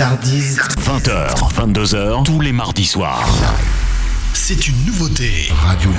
[0.00, 3.28] 20h, 22h, tous les mardis soirs.
[4.32, 5.52] C'est une nouveauté.
[5.62, 5.90] Radio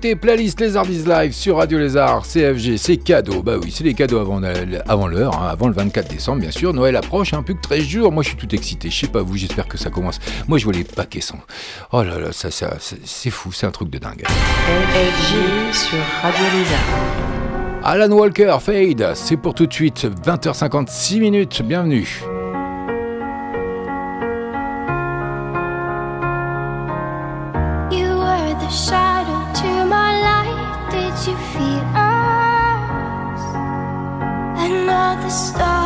[0.00, 3.42] côté playlist Lézardis Live sur Radio Lézard, CFG, c'est cadeau.
[3.42, 4.40] Bah oui, c'est les cadeaux avant,
[4.88, 6.72] avant l'heure, hein, avant le 24 décembre, bien sûr.
[6.72, 8.10] Noël approche, hein, plus que 13 jours.
[8.10, 8.88] Moi, je suis tout excité.
[8.88, 10.18] Je sais pas vous, j'espère que ça commence.
[10.48, 11.38] Moi, je vois les paquets sans.
[11.92, 14.24] Oh là là, ça, ça c'est fou, c'est un truc de dingue.
[15.70, 17.84] Sur Radio Lézard.
[17.84, 21.60] Alan Walker, Fade, c'est pour tout de suite, 20h56 minutes.
[21.62, 22.22] Bienvenue.
[35.30, 35.79] stars.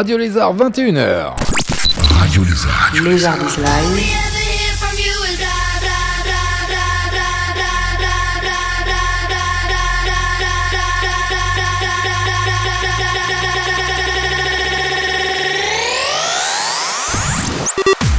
[0.00, 1.34] Radio Lézard, 21h.
[2.18, 2.90] Radio Lézard.
[3.04, 4.16] Lézard Live.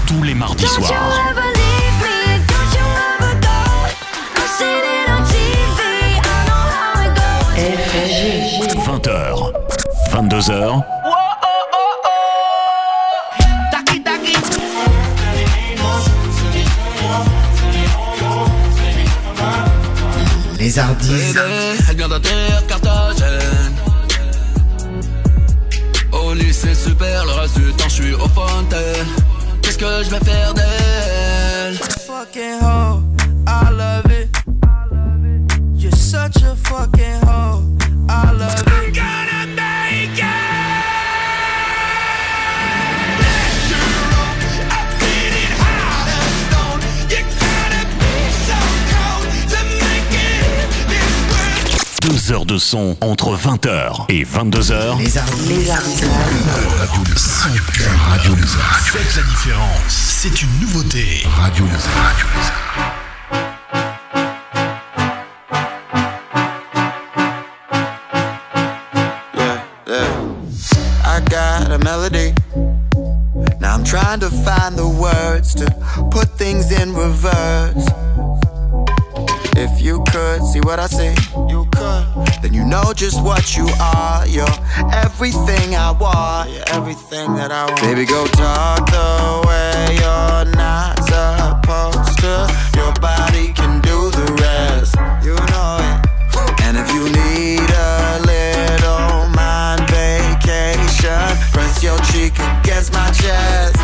[0.06, 1.34] Tous les mardis soirs.
[7.58, 8.68] FG.
[8.86, 9.52] 20h.
[10.12, 10.84] 22h.
[10.84, 11.01] Les
[20.78, 21.34] Hardis.
[21.90, 23.76] Elle vient d'atterrir Carthagène.
[26.12, 29.08] Au lycée super, le reste du temps je suis au fontaine.
[29.62, 31.78] Qu'est-ce que je vais faire d'elle?
[32.06, 33.02] Fucking hoe,
[33.48, 34.30] I love it.
[35.76, 37.64] You're such a fucking hoe,
[38.10, 38.71] I love it.
[52.32, 54.98] Deux heures de son entre 20h et 22h.
[55.00, 55.50] Les Hardis.
[55.50, 56.06] Les Hardis
[56.80, 57.50] Radio Lézard.
[58.10, 58.80] Radio Lézard.
[58.86, 59.90] Faites la différence.
[59.90, 61.28] C'est une nouveauté.
[61.36, 61.92] Radio Lézard.
[61.94, 62.72] Radio Lézard.
[73.84, 75.21] Trying to find the words
[83.02, 84.28] just what you are.
[84.28, 84.46] You're
[84.94, 86.52] everything I want.
[86.52, 87.82] You're everything that I want.
[87.82, 92.46] Baby, go talk the way you're not supposed to.
[92.78, 94.94] Your body can do the rest.
[95.26, 96.62] You know it.
[96.62, 101.26] And if you need a little mind vacation,
[101.58, 103.82] press your cheek against my chest.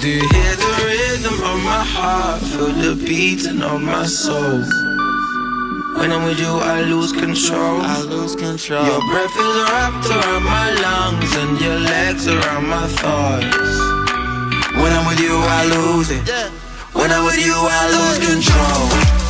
[0.00, 2.40] Do you hear the rhythm of my heart?
[2.40, 4.91] Feel the beating of my soul.
[5.98, 7.80] When I'm with you, I lose control.
[7.80, 8.84] I lose control.
[8.84, 13.76] Your breath is wrapped around my lungs and your legs around my thighs.
[14.80, 16.28] When I'm with you, I lose it.
[16.92, 19.21] When I'm with you, I lose control.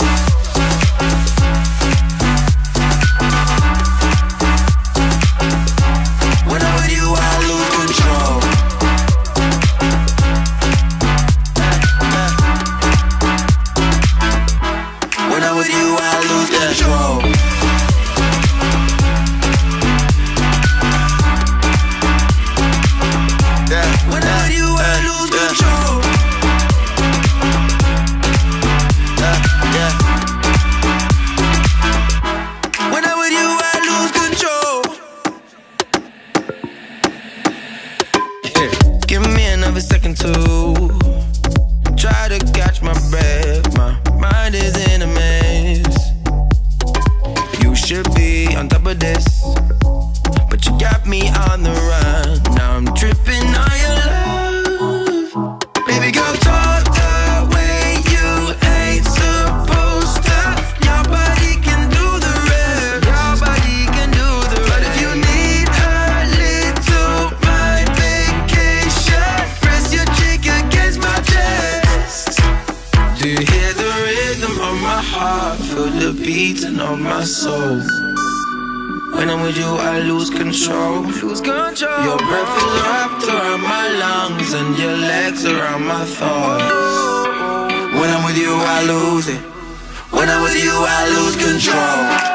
[90.57, 92.32] You, I lose control.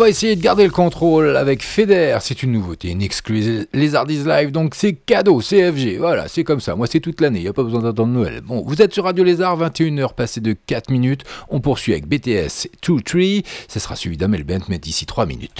[0.00, 2.16] Va essayer de garder le contrôle avec Feder.
[2.22, 4.50] C'est une nouveauté, une exclue les Live.
[4.50, 5.98] Donc c'est cadeau, CFG.
[5.98, 6.74] Voilà, c'est comme ça.
[6.74, 7.40] Moi, c'est toute l'année.
[7.40, 8.40] Il n'y a pas besoin d'attendre Noël.
[8.40, 11.24] Bon, vous êtes sur Radio Lézard, 21h passé de 4 minutes.
[11.50, 13.44] On poursuit avec BTS 2-3.
[13.68, 15.52] Ça sera suivi d'Amel Bent, mais d'ici 3 minutes.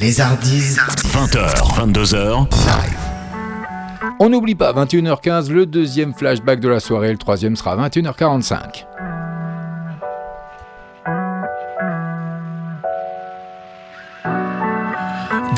[0.00, 0.76] Les Hardis.
[1.12, 2.46] 20h, 22h.
[4.20, 7.10] On n'oublie pas, 21h15, le deuxième flashback de la soirée.
[7.10, 8.84] Le troisième sera à 21h45.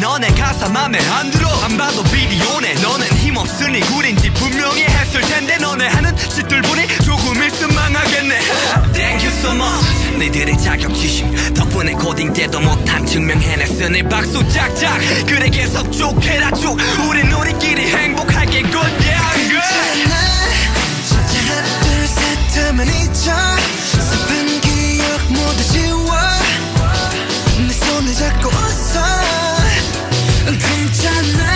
[0.00, 1.48] 너네 가사 맘에 안 들어.
[1.64, 2.74] 안 봐도 비디오네.
[2.74, 8.38] 너넨 힘없으니 구린지 분명히 했을 텐데 너네 하는 짓들 보니 조금 있으면 망하겠네.
[8.94, 10.16] Thank you so much.
[10.18, 14.98] 너희들의 자격지심 덕분에 고딩 때도 못한 증명해냈으니 박수 짝짝.
[15.26, 16.76] 그래 계속 쭉 해라 쭉.
[17.08, 20.08] 우린 우리끼리 행복하게 good yeah good
[21.08, 23.32] 진짜 하나 둘셋 하면 잊어
[23.90, 26.08] 슬픈 기억 모두 지워.
[27.66, 28.50] 내 손을 잡고
[30.56, 31.47] 괜찮아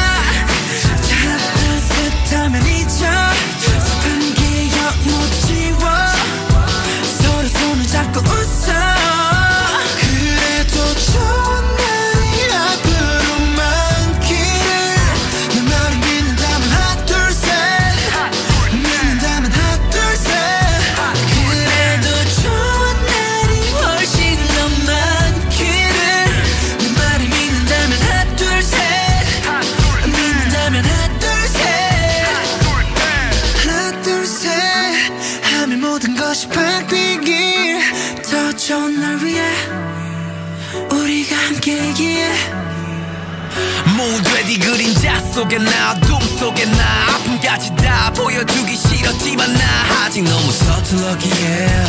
[45.32, 47.14] 속에 나 어둠 속에 나.
[47.14, 50.04] 아픔까지 다 보여주기 싫었지만 나.
[50.04, 51.84] 아직 너무 서툴렀기에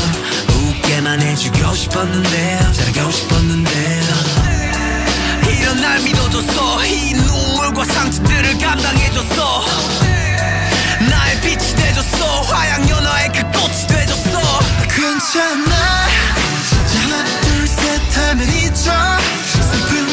[0.56, 4.02] 웃게만 해주고 싶었는데 잘하고 싶었는데.
[5.60, 9.66] 이런 날 믿어줬어 이 눈물과 상처들을 감당해줬어
[11.10, 14.40] 나의 빛이 돼줬어 화양연화의 그 꽃이 돼줬어
[14.96, 15.76] 괜찮아.
[16.96, 18.92] 하나 둘셋 하면 잊어.
[19.52, 20.13] 슬픈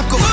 [0.00, 0.29] 잡고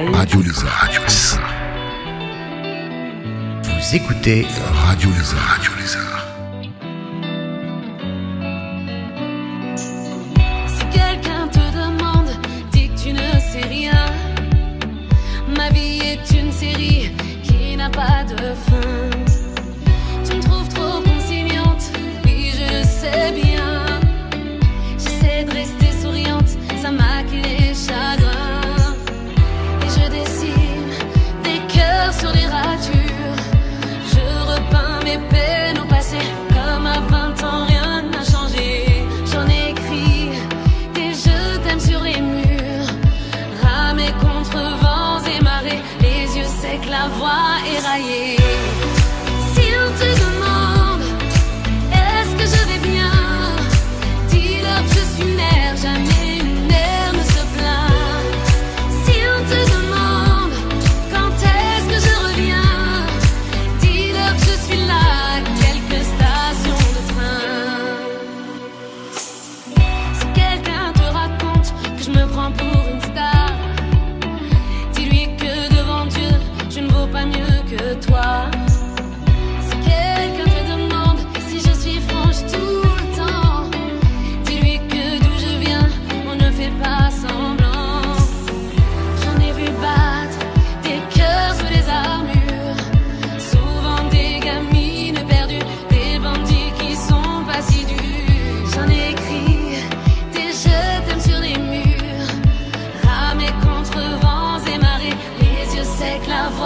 [0.00, 0.64] Les Ardis Live.
[0.64, 1.00] Radio.
[3.62, 5.38] Vous écoutez Radio Lézard.
[5.38, 5.71] Radio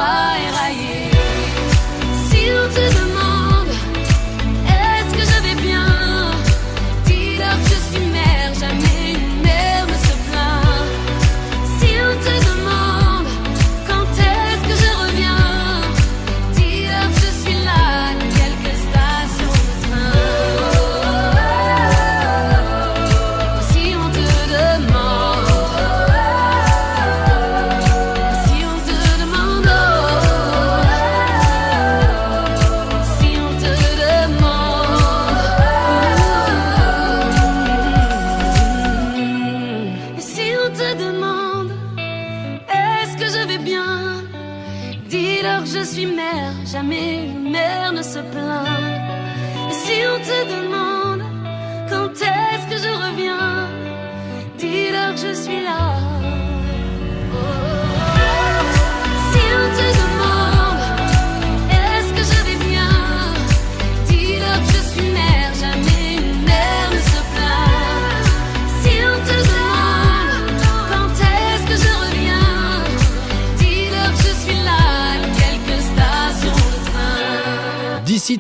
[0.09, 0.46] I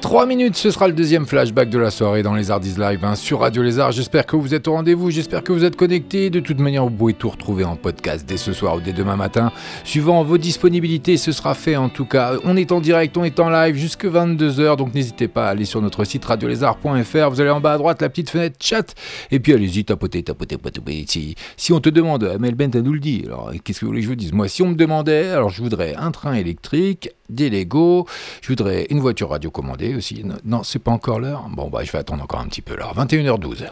[0.06, 3.16] 3 minutes, ce sera le deuxième flashback de la soirée dans les Ardis Live hein,
[3.16, 3.90] sur Radio Lézard.
[3.90, 6.30] J'espère que vous êtes au rendez-vous, j'espère que vous êtes connectés.
[6.30, 9.16] De toute manière, vous pouvez tout retrouver en podcast dès ce soir ou dès demain
[9.16, 9.50] matin,
[9.82, 11.16] suivant vos disponibilités.
[11.16, 12.34] Ce sera fait en tout cas.
[12.44, 15.64] On est en direct, on est en live jusque 22h, donc n'hésitez pas à aller
[15.64, 17.28] sur notre site radiolézard.fr.
[17.28, 18.94] Vous allez en bas à droite, la petite fenêtre chat,
[19.32, 21.04] et puis allez-y, tapotez, tapotez, tapotez.
[21.08, 24.04] Si, si on te demande, Melbent nous le dit, alors qu'est-ce que vous voulez que
[24.04, 24.32] je vous dise?
[24.32, 28.06] Moi, si on me demandait, alors je voudrais un train électrique, des Lego.
[28.40, 30.24] Je voudrais une voiture radiocommandée aussi.
[30.44, 31.47] Non, c'est pas encore l'heure.
[31.51, 32.74] Bon, bah, je vais attendre encore un petit peu.
[32.74, 33.68] Alors, 21h12.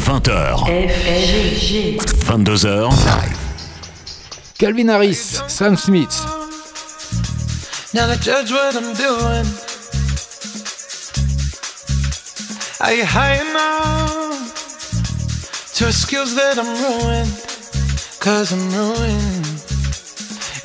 [0.00, 0.64] 20h.
[2.26, 2.90] 22h.
[4.58, 6.22] Calvin Harris, Sam Smith.
[7.92, 9.46] Now to judge what I'm doing.
[12.80, 14.54] Are you high enough
[15.74, 17.30] to skills that I'm ruined?
[18.20, 19.46] Cause I'm ruined.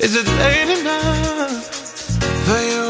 [0.00, 1.70] Is it late enough?
[2.50, 2.89] for you?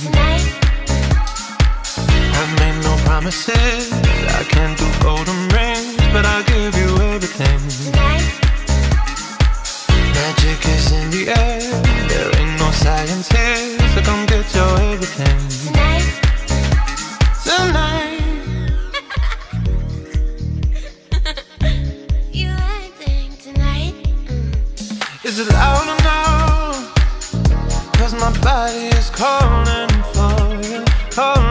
[3.11, 3.91] Promises.
[4.39, 7.59] I can't do golden rings, but I'll give you everything.
[7.83, 8.27] Tonight.
[10.15, 11.61] Magic is in the air.
[12.11, 15.39] There ain't no science here, so come get your everything.
[15.65, 16.07] Tonight.
[17.47, 18.21] Tonight.
[22.39, 23.95] you acting tonight?
[24.31, 25.25] Mm.
[25.25, 26.21] Is it loud or no?
[27.97, 30.35] Cause my body is calling for
[30.69, 30.79] you,
[31.11, 31.50] calling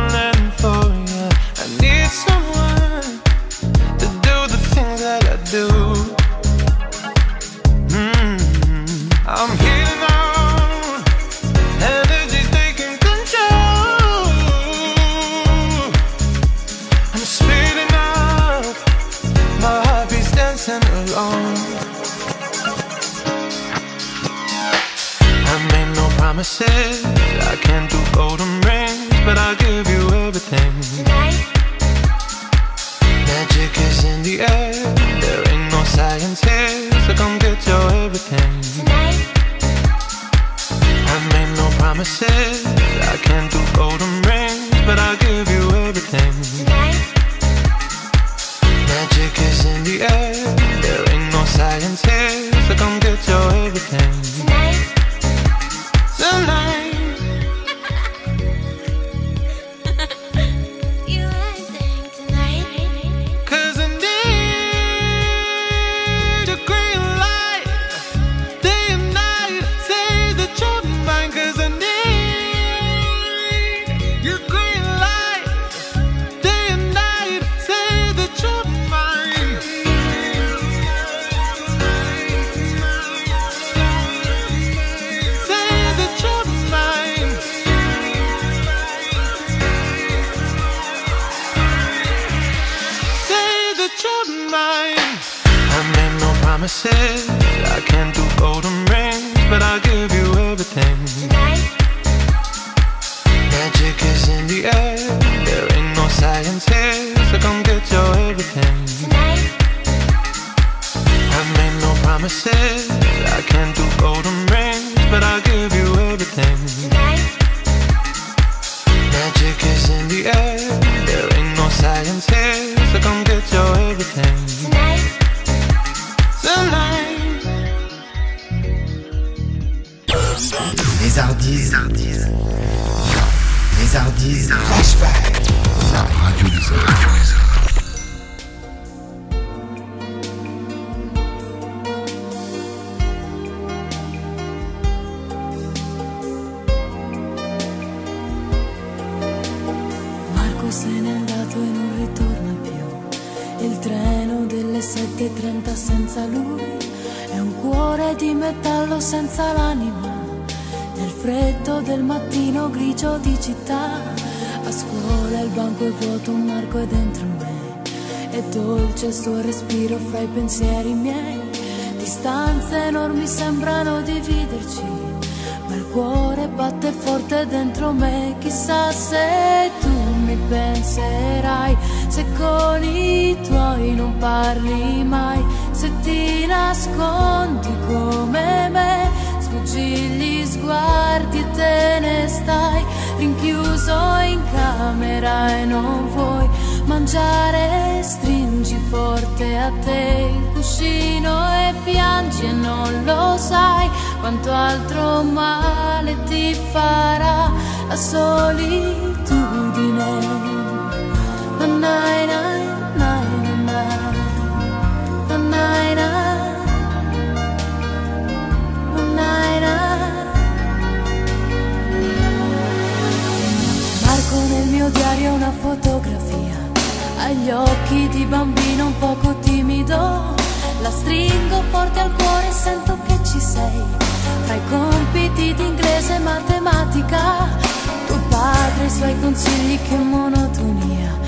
[239.00, 241.18] suoi consigli che monotonia.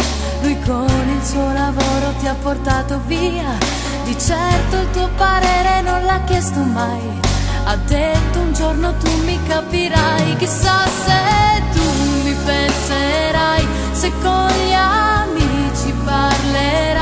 [0.43, 3.57] Lui con il suo lavoro ti ha portato via.
[4.05, 7.01] Di certo il tuo parere non l'ha chiesto mai.
[7.65, 10.37] Ha detto un giorno tu mi capirai.
[10.37, 11.87] Chissà se tu
[12.25, 17.02] mi penserai, se con gli amici parlerai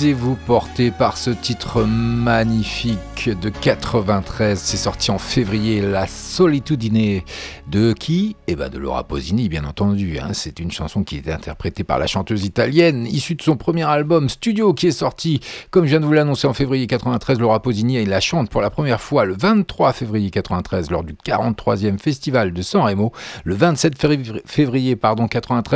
[0.00, 4.56] Vous porter par ce titre magnifique de 93.
[4.56, 7.22] C'est sorti en février, La Solitudine
[7.70, 10.18] de qui Eh ben de Laura Posini, bien entendu.
[10.18, 10.30] Hein.
[10.32, 14.30] C'est une chanson qui était interprétée par la chanteuse italienne, issue de son premier album
[14.30, 15.40] Studio, qui est sorti,
[15.70, 17.38] comme je viens de vous l'annoncer, en février 93.
[17.38, 21.12] Laura Posini elle la chante pour la première fois le 23 février 93 lors du
[21.12, 23.12] 43e festival de San Remo.
[23.44, 25.28] Le 27 février, février pardon,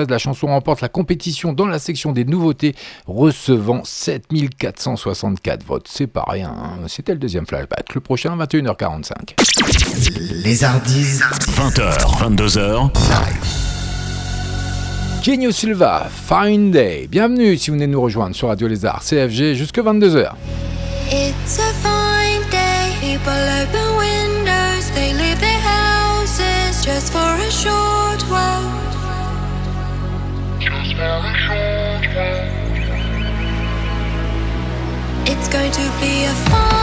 [0.09, 2.75] la chanson remporte la compétition dans la section des nouveautés,
[3.07, 5.89] recevant 7464 votes.
[5.91, 6.49] C'est pas rien.
[6.49, 6.89] Hein.
[6.89, 7.95] C'était le deuxième flashback.
[7.95, 9.35] Le prochain 21h45.
[10.43, 11.23] Les Ardises.
[11.49, 12.91] 20 22h.
[15.23, 17.09] Kenyo Silva, Fine Day.
[17.09, 20.33] Bienvenue si vous venez nous rejoindre sur Radio Lézard, CFG, jusque 22h.
[21.11, 22.93] It's a fine day.
[23.01, 24.91] People open windows.
[24.95, 28.63] They leave their houses just for a short while.
[30.61, 32.49] Just for a short while.
[35.27, 36.82] It's going to be a fine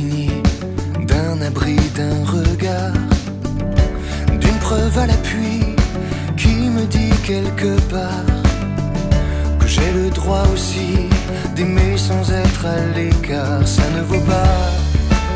[0.00, 2.94] d'un abri, d'un regard,
[4.40, 5.76] d'une preuve à l'appui
[6.34, 8.24] qui me dit quelque part
[9.58, 11.10] que j'ai le droit aussi
[11.54, 13.66] d'aimer sans être à l'écart.
[13.68, 14.56] Ça ne vaut pas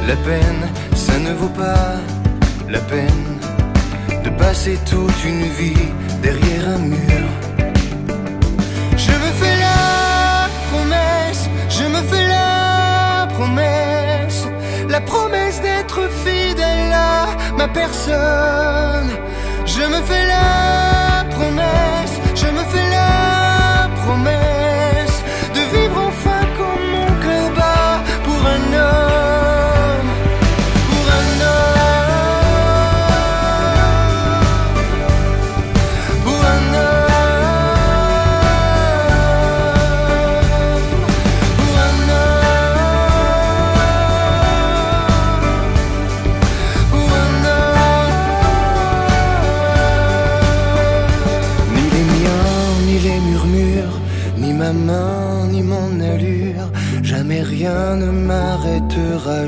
[0.08, 0.62] la peine,
[0.94, 1.96] ça ne vaut pas
[2.70, 3.26] la peine
[4.24, 5.88] de passer toute une vie
[6.22, 7.26] derrière un mur.
[8.96, 13.85] Je me fais la promesse, je me fais la promesse
[14.96, 17.26] la promesse d'être fidèle à
[17.58, 19.10] ma personne.
[19.66, 22.85] Je me fais la promesse, je me fais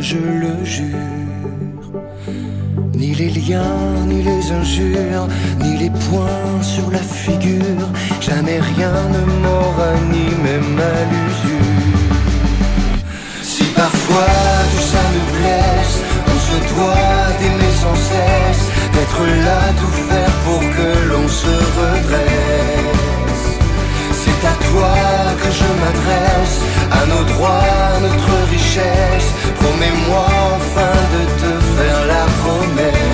[0.01, 0.97] je le jure.
[2.95, 5.27] Ni les liens, ni les injures,
[5.61, 7.89] ni les points sur la figure,
[8.21, 11.59] jamais rien ne m'aura ni même à l'usure.
[13.43, 14.35] Si parfois
[14.71, 15.97] tout ça me blesse,
[16.33, 23.47] on se doit d'aimer sans cesse, d'être là, tout faire pour que l'on se redresse.
[24.21, 24.95] C'est à toi
[25.43, 26.57] que je m'adresse
[26.91, 27.63] à nos droits,
[27.95, 29.29] à notre richesse.
[29.61, 33.08] Promets-moi enfin de te faire la promesse.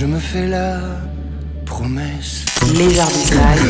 [0.00, 0.78] Je me fais la
[1.66, 2.46] promesse.
[2.72, 3.60] Les arbitrages.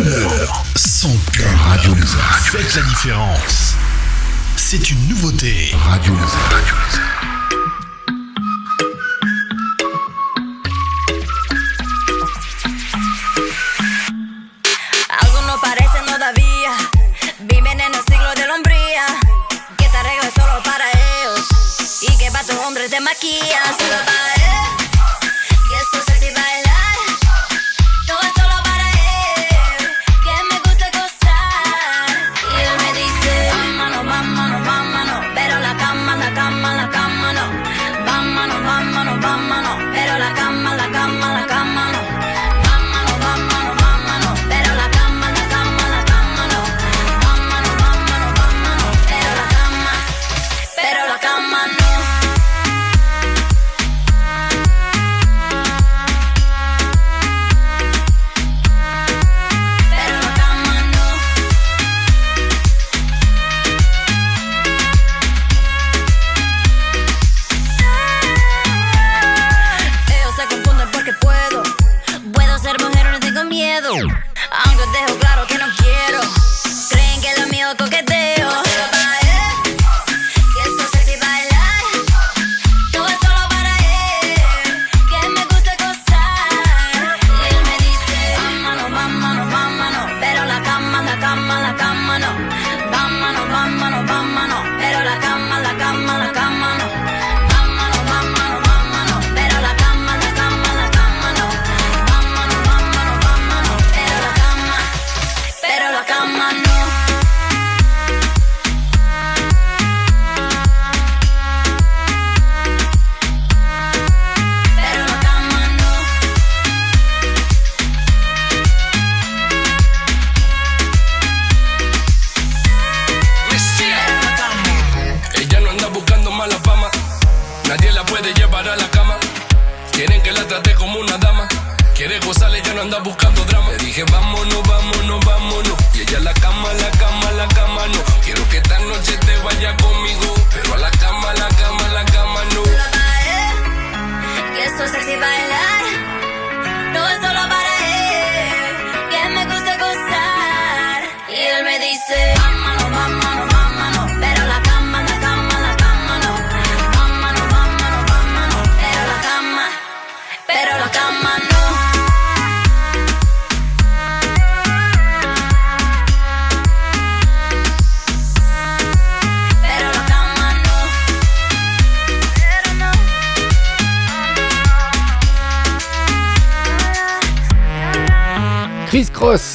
[0.77, 1.51] Sans cœur.
[1.67, 3.75] Radio Faites la différence.
[4.55, 5.75] C'est une nouveauté.
[5.89, 7.10] Radio, Radio.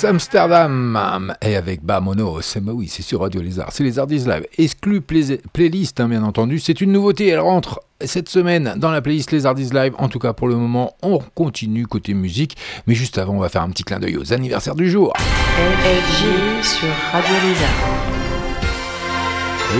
[0.05, 5.01] Amsterdam, et avec Bamono, c'est bah oui, c'est sur Radio Lézard, c'est Artistes Live, exclu
[5.01, 9.73] playlist hein, bien entendu, c'est une nouveauté, elle rentre cette semaine dans la playlist Artistes
[9.73, 12.55] Live, en tout cas pour le moment, on continue côté musique,
[12.87, 15.13] mais juste avant on va faire un petit clin d'œil aux anniversaires du jour.
[16.61, 18.24] sur Radio Lézard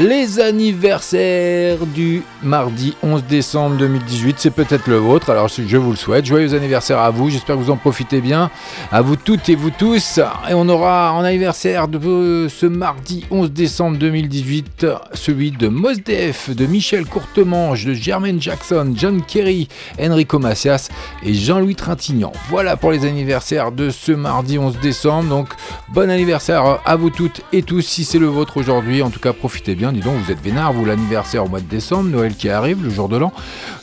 [0.02, 4.36] les anniversaires du mardi 11 décembre 2018.
[4.40, 6.26] C'est peut-être le vôtre, alors je vous le souhaite.
[6.26, 8.52] Joyeux anniversaire à vous, j'espère que vous en profitez bien.
[8.92, 10.20] À vous toutes et vous tous.
[10.50, 16.66] Et on aura en anniversaire de ce mardi 11 décembre 2018 celui de Mosdef, de
[16.66, 19.70] Michel Courtemange, de Jermaine Jackson, John Kerry,
[20.00, 20.90] Enrico Macias
[21.24, 22.34] et Jean-Louis Trintignant.
[22.50, 25.30] Voilà pour les anniversaires de ce mardi 11 décembre.
[25.30, 25.50] Donc
[25.90, 29.02] bon anniversaire à vous toutes et tous si c'est le vôtre aujourd'hui.
[29.02, 31.66] En tout cas, profitez bien dis donc, vous êtes vénard, vous l'anniversaire au mois de
[31.66, 33.32] décembre, Noël qui arrive, le jour de l'an.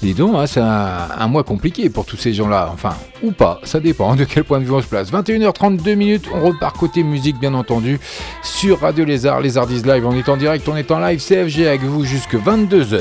[0.02, 2.70] Dis donc, hein, c'est un, mois compliqué pour tous ces gens-là.
[2.72, 5.12] Enfin, ou pas, ça dépend de quel point de vue on se place.
[5.12, 8.00] 21h32 minutes, on repart côté musique, bien entendu,
[8.42, 10.06] sur Radio Lézard, Lézardise Live.
[10.06, 13.00] On est en direct, on est en live CFG avec vous jusque 22h.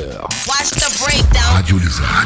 [1.53, 2.25] Radio Lézard.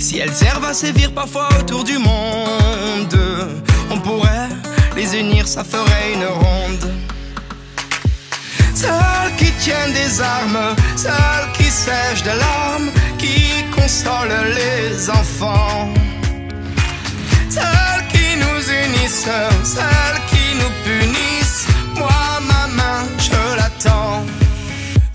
[0.00, 3.18] Si elles servent à sévir parfois autour du monde,
[3.90, 4.48] on pourrait
[4.96, 6.90] les unir, ça ferait une ronde.
[8.74, 15.92] Celles qui tiennent des armes, celles qui sèchent de larmes, qui consolent les enfants.
[17.50, 19.28] Celles qui nous unissent,
[19.64, 21.66] celles qui nous punissent.
[21.94, 24.24] Moi, ma main, je l'attends.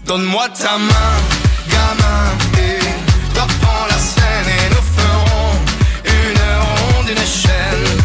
[0.05, 1.15] Donne-moi ta main,
[1.71, 2.23] gamin,
[2.59, 2.84] et
[3.87, 5.51] la scène et nous ferons
[6.05, 8.04] une ronde, une chaîne.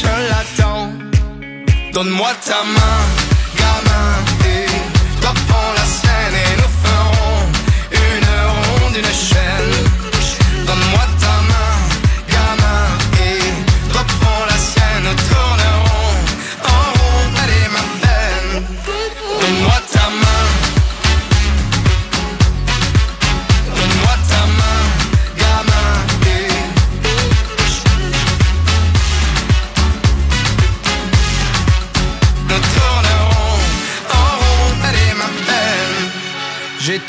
[0.00, 0.92] Je l'attends.
[1.92, 3.00] Donne-moi ta main,
[3.60, 4.08] gamin,
[4.46, 4.66] et
[5.20, 7.40] toi prends la scène et nous ferons
[7.92, 8.30] une
[8.64, 9.79] ronde, une chaîne.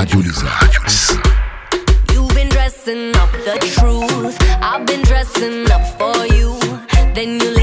[0.00, 0.60] Ardis Live.
[0.60, 1.20] Radio Lézard.
[2.14, 4.38] You've been dressing up the truth.
[4.62, 6.58] I've been dressing up for you.
[7.14, 7.59] Then you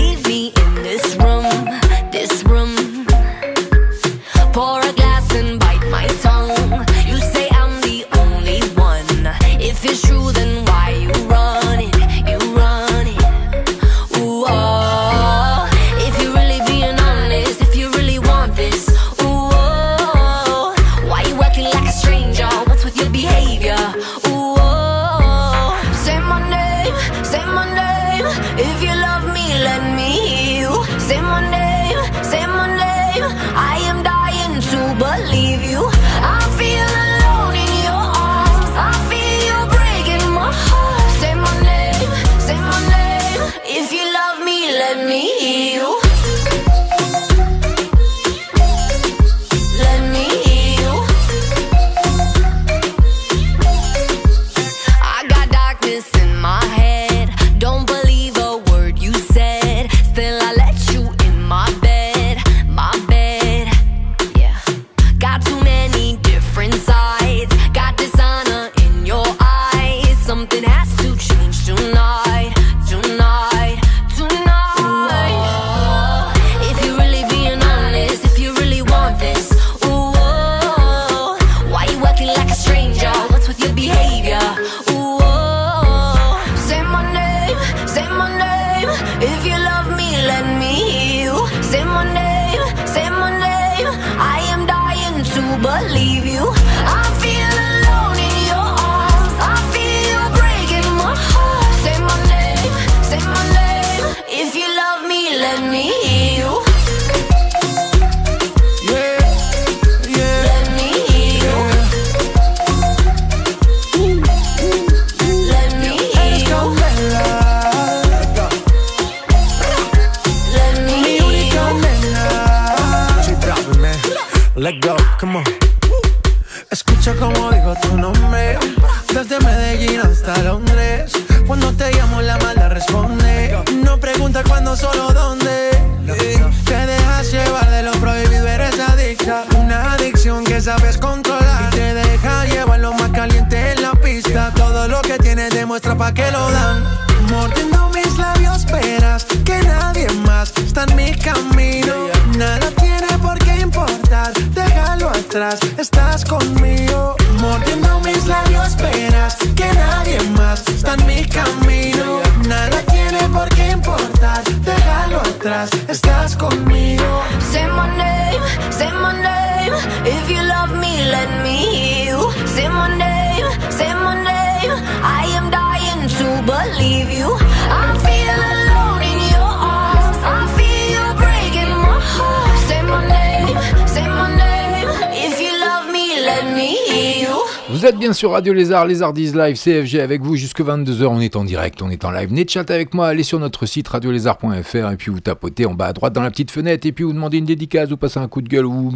[188.29, 191.05] Radio Lézard, Lézardise Live, CFG avec vous jusque 22h.
[191.05, 192.33] On est en direct, on est en live.
[192.33, 195.87] De chat avec moi, allez sur notre site radiolézard.fr et puis vous tapotez en bas
[195.87, 198.27] à droite dans la petite fenêtre et puis vous demandez une dédicace, vous passez un
[198.27, 198.91] coup de gueule ou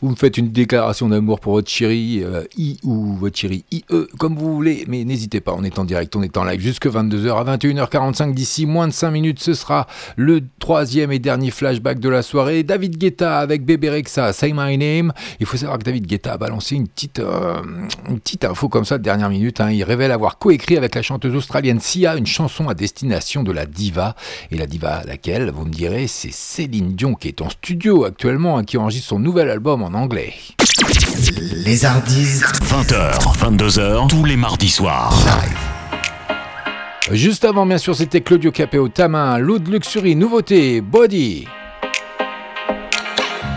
[0.00, 3.84] vous me faites une déclaration d'amour pour votre chérie euh, I ou votre chérie IE,
[4.18, 4.84] comme vous voulez.
[4.86, 8.32] Mais n'hésitez pas, on est en direct, on est en live jusque 22h à 21h45.
[8.32, 12.62] D'ici moins de 5 minutes, ce sera le troisième et dernier flashback de la soirée.
[12.62, 15.12] David Guetta avec Bébé Rexa, Say My Name.
[15.40, 17.56] Il faut savoir que David Guetta a balancé une petite, euh,
[18.08, 19.60] une petite info comme ça de dernière minute.
[19.60, 19.70] hein.
[19.70, 23.66] Il révèle avoir coécrit avec la chanteuse australienne Sia une chanson à destination de la
[23.66, 24.14] diva.
[24.52, 28.58] Et la diva laquelle, vous me direz, c'est Céline Dion qui est en studio actuellement,
[28.58, 30.34] hein, qui enregistre son nouvel album anglais.
[31.64, 35.14] Les Ardis 20h, 22h, tous les mardis soirs.
[37.10, 41.46] Juste avant, bien sûr, c'était Claudio Capéo, ta main, l'eau de luxury, nouveauté, Body.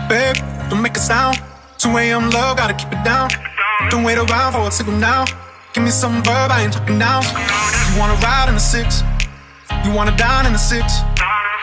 [0.08, 0.36] Babe,
[0.70, 1.36] don't make a sound.
[1.78, 2.30] 2 a.m.
[2.30, 3.28] low, gotta keep it down.
[3.90, 5.24] Don't wait around for a signal now.
[5.74, 7.20] Give me some verb, I ain't talking now.
[7.22, 9.02] You wanna ride in the six?
[9.84, 11.00] You wanna dine in the six?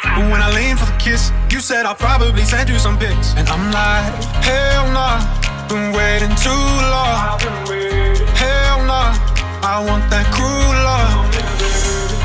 [0.03, 3.35] But when I lean for the kiss, you said I'll probably send you some pics.
[3.35, 4.13] And I'm like,
[4.43, 5.19] hell nah,
[5.67, 7.39] been waiting too long.
[8.39, 9.11] Hell nah,
[9.59, 11.27] I want that cruel love.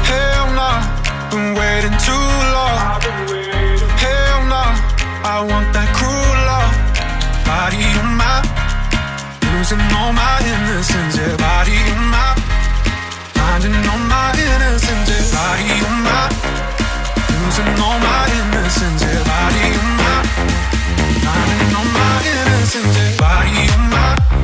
[0.07, 0.87] Hell nah,
[1.31, 2.79] been waiting too long.
[3.99, 4.71] Hell nah,
[5.27, 6.73] I want that cruel love.
[7.43, 8.47] Body of mine,
[9.51, 11.19] losing all my innocence.
[11.19, 12.39] Yeah, body of mine,
[13.35, 15.11] finding all my innocence.
[15.11, 16.54] Yeah, body
[17.57, 19.03] losing all my innocence.
[19.03, 19.67] Yeah, body
[20.03, 20.27] mine.
[21.23, 22.97] Finding all my innocence.
[22.97, 24.44] Yeah, body of mine.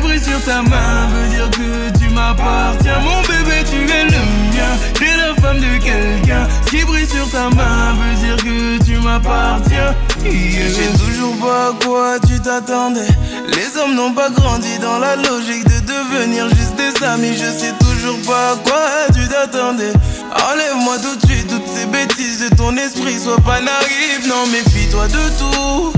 [0.00, 3.00] Brille sur ta main veut dire que tu m'appartiens.
[3.00, 4.72] Mon bébé, tu es le mien.
[4.94, 6.46] T'es la femme de quelqu'un.
[6.86, 9.94] Brille sur ta main veut dire que tu m'appartiens.
[10.24, 10.68] Yeah.
[10.68, 13.08] Sais toujours pas à quoi tu t'attendais.
[13.48, 17.36] Les hommes n'ont pas grandi dans la logique de devenir juste des amis.
[17.36, 19.92] Je sais toujours pas à quoi tu t'attendais.
[20.50, 23.18] Enlève-moi tout de suite toutes ces bêtises de ton esprit.
[23.18, 25.08] Sois pas naïf, non, méfie-toi.
[25.08, 25.92] De tout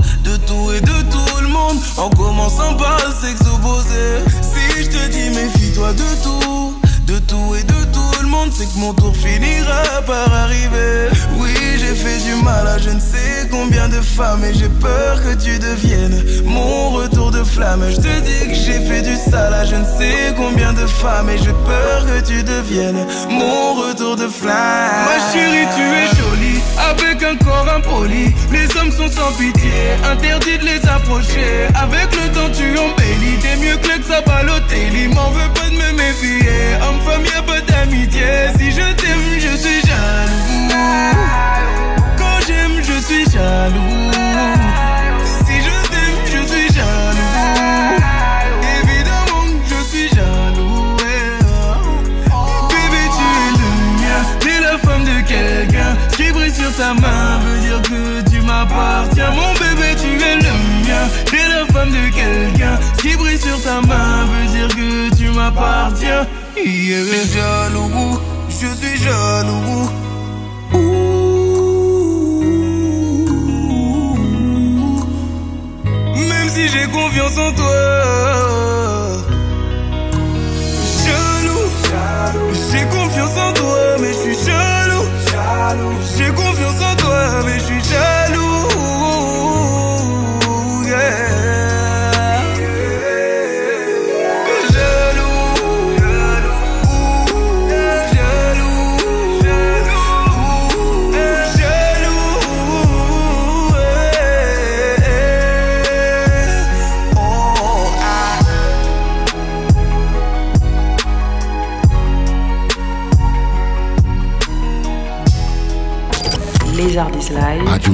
[1.97, 4.23] En commençant par le sexe opposé.
[4.41, 6.84] Si je te dis méfie-toi de tout.
[7.05, 11.09] De tout et de tout le monde, c'est que mon tour finira par arriver.
[11.37, 15.21] Oui, j'ai fait du mal à je ne sais combien de femmes et j'ai peur
[15.21, 17.85] que tu deviennes mon retour de flamme.
[17.89, 21.29] Je te dis que j'ai fait du sale à je ne sais combien de femmes
[21.29, 25.05] et j'ai peur que tu deviennes mon retour de flamme.
[25.05, 28.33] Ma chérie, tu es jolie avec un corps impoli.
[28.51, 29.71] Les hommes sont sans pitié,
[30.11, 31.67] interdit de les approcher.
[31.75, 33.37] Avec le temps, tu embellis.
[33.41, 35.07] T'es mieux que l'ex à Balotelli.
[35.09, 36.55] M'en veux pas de me méfier.
[36.95, 38.23] Homme-femme, y'a pas d'amitié.
[38.57, 40.69] Si je t'aime, je suis jaloux.
[42.17, 44.11] Quand j'aime, je suis jaloux.
[45.45, 47.99] Si je t'aime, je suis jaloux.
[48.79, 50.95] Évidemment que je suis jaloux.
[52.69, 53.69] Bébé, tu es le
[53.99, 54.19] mien.
[54.39, 55.91] T'es la femme de quelqu'un.
[56.11, 59.31] Ce qui brille sur ta main veut dire que tu m'appartiens.
[59.31, 60.53] Mon bébé, tu es le
[60.87, 61.03] mien.
[61.25, 62.79] T'es la femme de quelqu'un.
[62.97, 66.25] Ce qui brille sur ta main veut dire que tu m'appartiens.
[66.57, 68.19] Je suis jaloux,
[68.49, 69.89] je suis jaloux.
[76.15, 77.75] Même si j'ai confiance en toi.
[81.05, 81.67] Jaloux,
[82.71, 85.05] j'ai confiance en toi, mais je suis jaloux.
[86.17, 88.44] J'ai confiance en toi, mais je suis jaloux.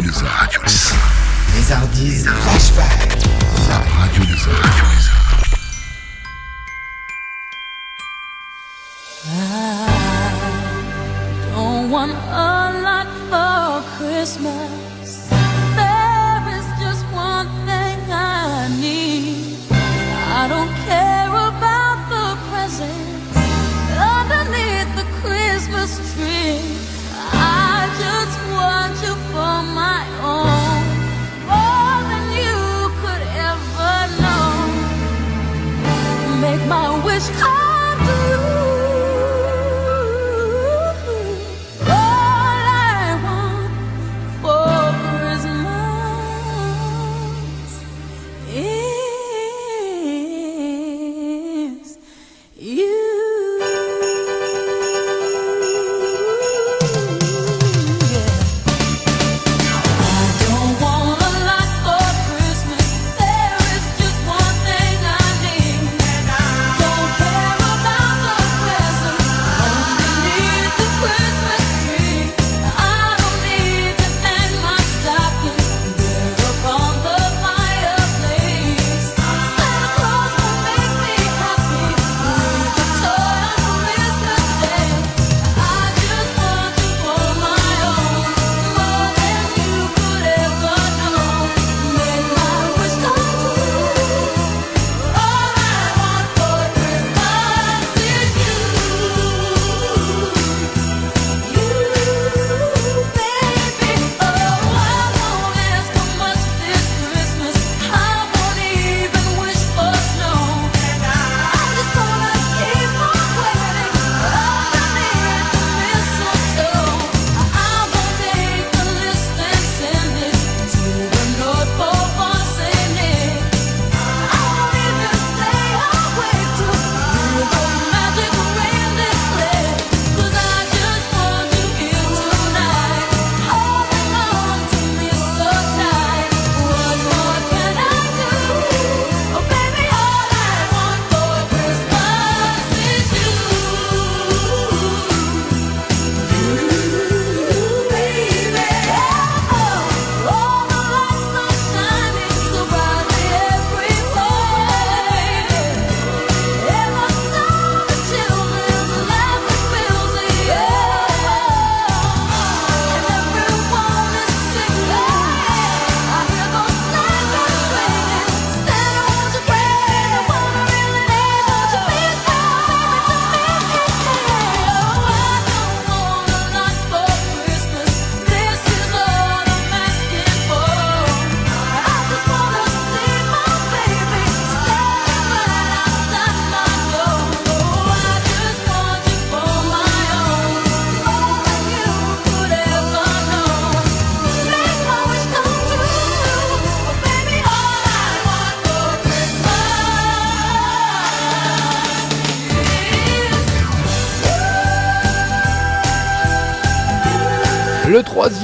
[0.01, 0.11] Live.
[0.11, 0.41] Radio Les Arts.
[0.41, 1.21] Radio Les Arts.
[1.55, 3.19] Les Ardis Flashback.
[3.99, 4.61] Radio Les Arts.
[4.63, 5.51] Radio Les Arts.
[9.23, 9.89] I
[11.53, 13.81] don't want a lot for
[14.41, 14.80] Le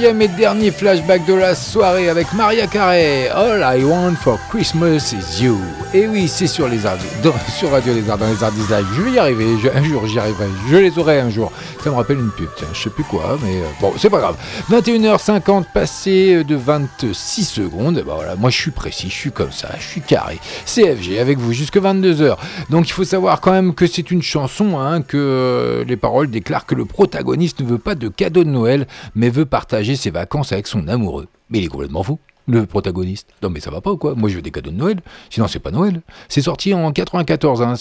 [0.00, 3.28] et dernier flashback de la soirée avec Maria Carey.
[3.30, 5.58] All I want for Christmas is you.
[5.92, 6.98] Et oui, c'est sur les Arts,
[7.58, 8.86] sur Radio Arts, dans les Arts Live.
[8.94, 10.46] Je vais y arriver, un jour j'y arriverai.
[10.70, 11.50] Je les aurai un jour.
[11.82, 14.18] Ça me rappelle une pub, tiens, je sais plus quoi, mais euh, bon, c'est pas
[14.18, 14.36] grave.
[14.70, 18.02] 21h50 passé de 26 secondes.
[18.06, 20.38] Bah voilà, moi je suis précis, je suis comme ça, je suis carré.
[20.66, 22.36] CFG avec vous jusque 22h.
[22.70, 26.30] Donc il faut savoir quand même que c'est une chanson, hein, que euh, les paroles
[26.30, 30.10] déclarent que le protagoniste ne veut pas de cadeau de Noël, mais veut partager ses
[30.10, 31.28] vacances avec son amoureux.
[31.50, 33.28] Mais il est complètement fou le protagoniste.
[33.42, 35.00] Non mais ça va pas ou quoi Moi je veux des cadeaux de Noël,
[35.30, 36.00] sinon c'est pas Noël.
[36.28, 37.74] C'est sorti en 94, hein,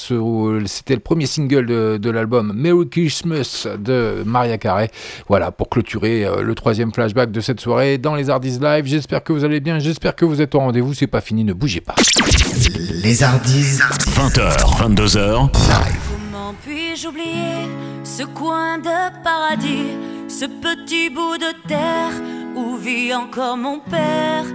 [0.66, 4.92] c'était le premier single de, l'album Merry Christmas de Maria Carey.
[5.28, 8.86] Voilà, pour clôturer euh, le troisième flashback de cette soirée dans les Hardies Live.
[8.86, 11.54] J'espère que vous allez bien, j'espère que vous êtes au rendez-vous, c'est pas fini, ne
[11.54, 11.96] bougez pas.
[13.04, 13.80] Les Hardies,
[14.16, 15.50] 20h, 22h.
[15.52, 17.68] Comment puis-je oublier
[18.04, 19.92] ce coin de paradis,
[20.28, 22.14] ce petit bout de terre
[22.56, 24.46] où vit encore mon père.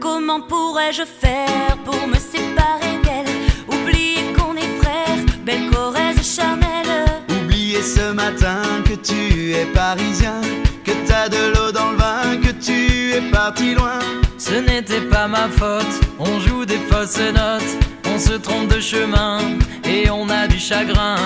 [0.00, 3.34] Comment pourrais-je faire pour me séparer d'elle?
[3.68, 10.40] Oublier qu'on est frères, belle Corrèze charnelle Oublier ce matin que tu es parisien
[10.84, 14.00] Que t'as de l'eau dans le vin, que tu es parti loin.
[14.38, 17.72] Ce n'était pas ma faute, on joue des fausses notes.
[18.12, 19.38] On se trompe de chemin
[19.84, 21.16] et on a du chagrin.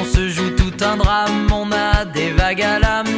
[0.00, 3.11] On se joue tout un drame, on a des vagues à l'âme.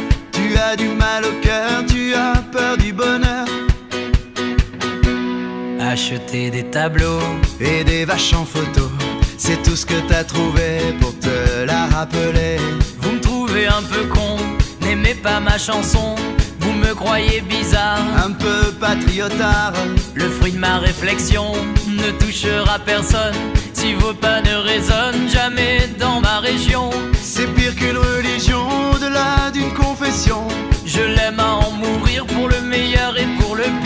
[5.95, 7.21] Acheter des tableaux
[7.61, 8.91] et des vaches en photo,
[9.37, 12.57] c'est tout ce que t'as trouvé pour te la rappeler.
[12.99, 14.35] Vous me trouvez un peu con,
[14.81, 16.15] n'aimez pas ma chanson.
[16.59, 19.71] Vous me croyez bizarre, un peu patriotard.
[20.15, 21.53] Le fruit de ma réflexion
[21.87, 23.39] ne touchera personne
[23.71, 26.89] si vos pas ne résonnent jamais dans ma région.
[27.13, 30.45] C'est pire qu'une religion, au-delà d'une confession.
[30.85, 33.84] Je l'aime à en mourir pour le meilleur et pour le pire.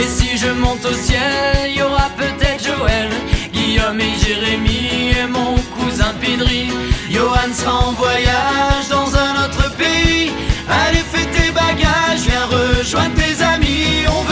[0.00, 3.10] Et si je monte au ciel, y aura peut-être Joël,
[3.52, 6.70] Guillaume et Jérémie et mon cousin Pidri.
[7.10, 10.32] Johan sera en voyage dans un autre pays.
[10.70, 14.06] Allez, fais tes bagages, viens rejoindre tes amis.
[14.08, 14.22] On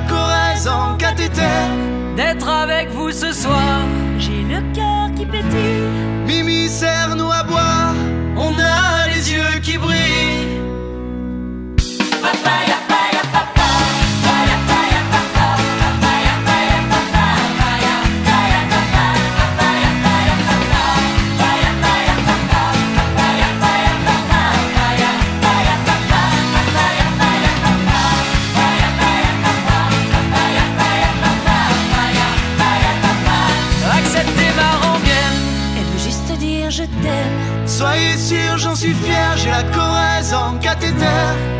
[0.00, 0.21] fier, j'ai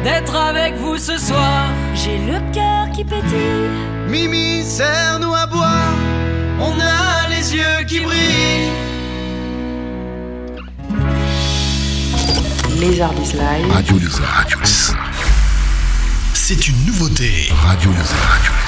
[0.04, 3.70] D'être avec vous ce soir, j'ai le cœur qui pétille.
[4.08, 5.94] Mimi, serre-nous à boire,
[6.60, 8.70] on a les yeux qui brillent.
[12.80, 13.72] Les Ardis Live.
[13.72, 14.34] Radio Lézard.
[14.38, 14.96] Radio Lézard.
[16.34, 17.48] C'est une nouveauté.
[17.64, 18.28] Radio Lézard.
[18.28, 18.61] Radio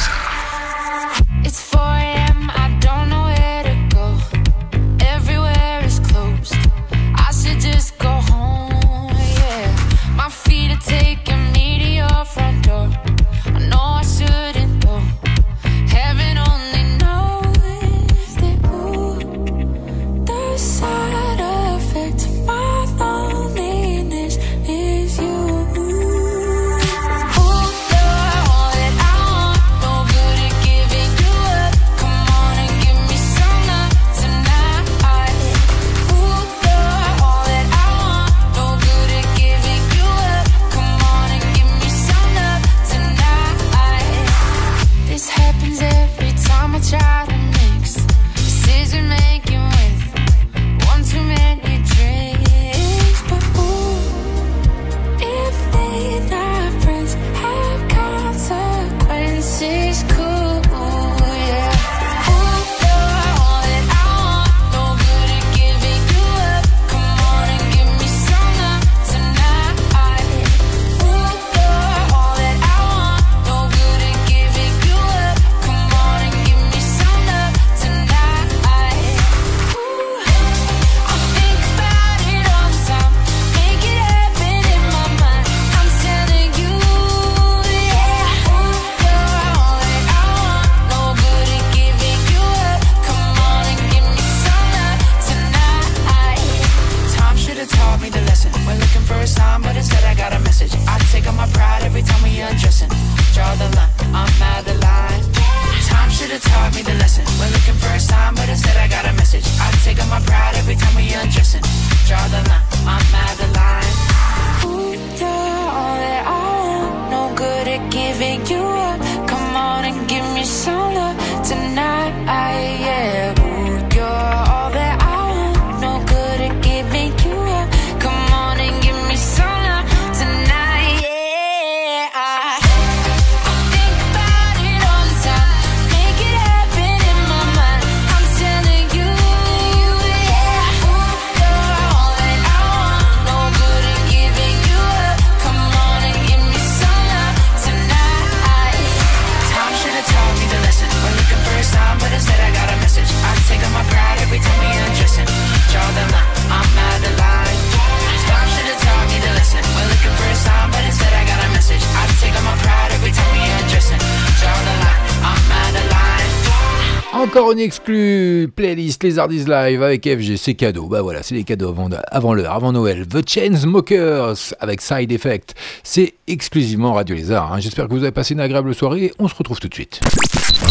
[167.59, 170.87] Exclue playlist Les Hardis Live avec FG, c'est cadeau.
[170.87, 173.07] Bah voilà, c'est les cadeaux avant, avant l'heure, avant Noël.
[173.07, 175.55] The Chainsmokers avec Side Effect.
[175.83, 177.53] C'est exclusivement Radio Lézard.
[177.53, 177.61] hein.
[177.61, 179.13] J'espère que vous avez passé une agréable soirée.
[179.19, 180.01] On se retrouve tout de suite.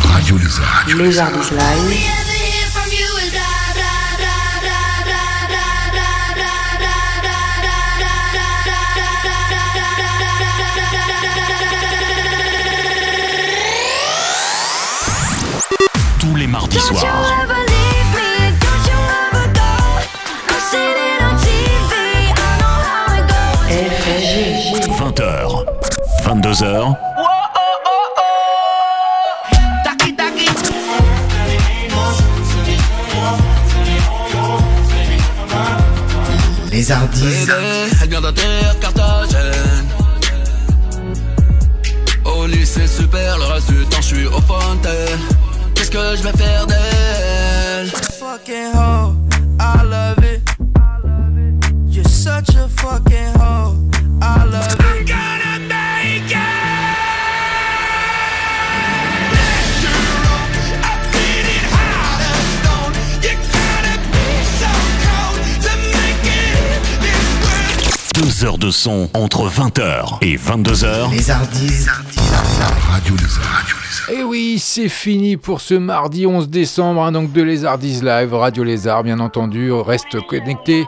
[0.05, 0.85] Radio Lézard.
[0.87, 2.52] Les Live.
[16.43, 17.47] Les mardis soirs.
[23.69, 24.75] FG.
[24.99, 25.65] 20h.
[26.25, 26.95] 22h.
[36.71, 37.47] Les Hardis.
[38.01, 39.87] Elle vient d'atterrir Carthagène.
[42.25, 45.42] Au lycée super, le reste du temps je suis au fontaine.
[45.93, 47.87] Que je vais faire d'elle
[48.17, 49.13] Fucking hoe,
[49.59, 50.41] I love it.
[51.87, 53.75] You're such a fucking hoe,
[54.19, 54.81] I love it.
[54.81, 56.39] I'm gonna make it.
[68.15, 71.11] Deux heures de son entre 20h et 22h.
[71.11, 71.85] Les Hardis.
[72.89, 73.92] Radio Lézard.
[74.11, 78.63] Et oui, c'est fini pour ce mardi 11 décembre, hein, donc de Lézardise Live, Radio
[78.63, 79.71] Lézard, bien entendu.
[79.71, 80.85] Reste connecté,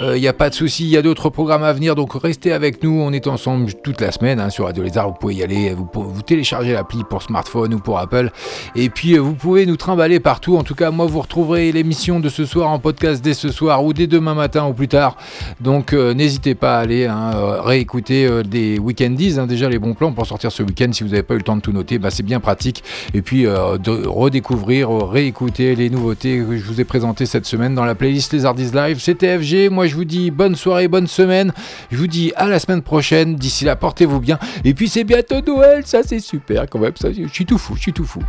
[0.00, 2.52] il n'y a pas de souci, il y a d'autres programmes à venir, donc restez
[2.52, 3.00] avec nous.
[3.00, 5.08] On est ensemble toute la semaine hein, sur Radio Lézard.
[5.08, 8.30] Vous pouvez y aller, vous, vous téléchargez l'appli pour smartphone ou pour Apple.
[8.74, 10.56] Et puis, euh, vous pouvez nous trimballer partout.
[10.56, 13.84] En tout cas, moi, vous retrouverez l'émission de ce soir en podcast dès ce soir
[13.84, 15.16] ou dès demain matin ou plus tard.
[15.60, 19.94] Donc, euh, n'hésitez pas à aller hein, euh, réécouter euh, des weekendies, déjà les bons
[19.94, 20.90] plans pour sortir ce week-end.
[20.92, 22.84] Si vous n'avez pas eu le temps de tout noter, bah, c'est bien pratique.
[23.12, 27.74] Et puis, euh, de redécouvrir, réécouter les nouveautés que je vous ai présentées cette semaine
[27.74, 29.00] dans la playlist Les Hardis Live.
[29.00, 29.68] C'était FG.
[29.68, 31.52] Moi, je vous dis bonne soirée, bonne semaine.
[31.90, 33.34] Je vous dis à la semaine prochaine.
[33.34, 34.38] D'ici là, portez-vous bien.
[34.64, 35.82] Et puis, c'est bientôt Noël.
[35.84, 36.92] Ça, c'est super quand même.
[36.94, 37.74] Ça, je suis tout fou.
[37.74, 38.22] Je suis tout fou.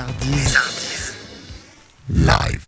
[2.09, 2.65] Live.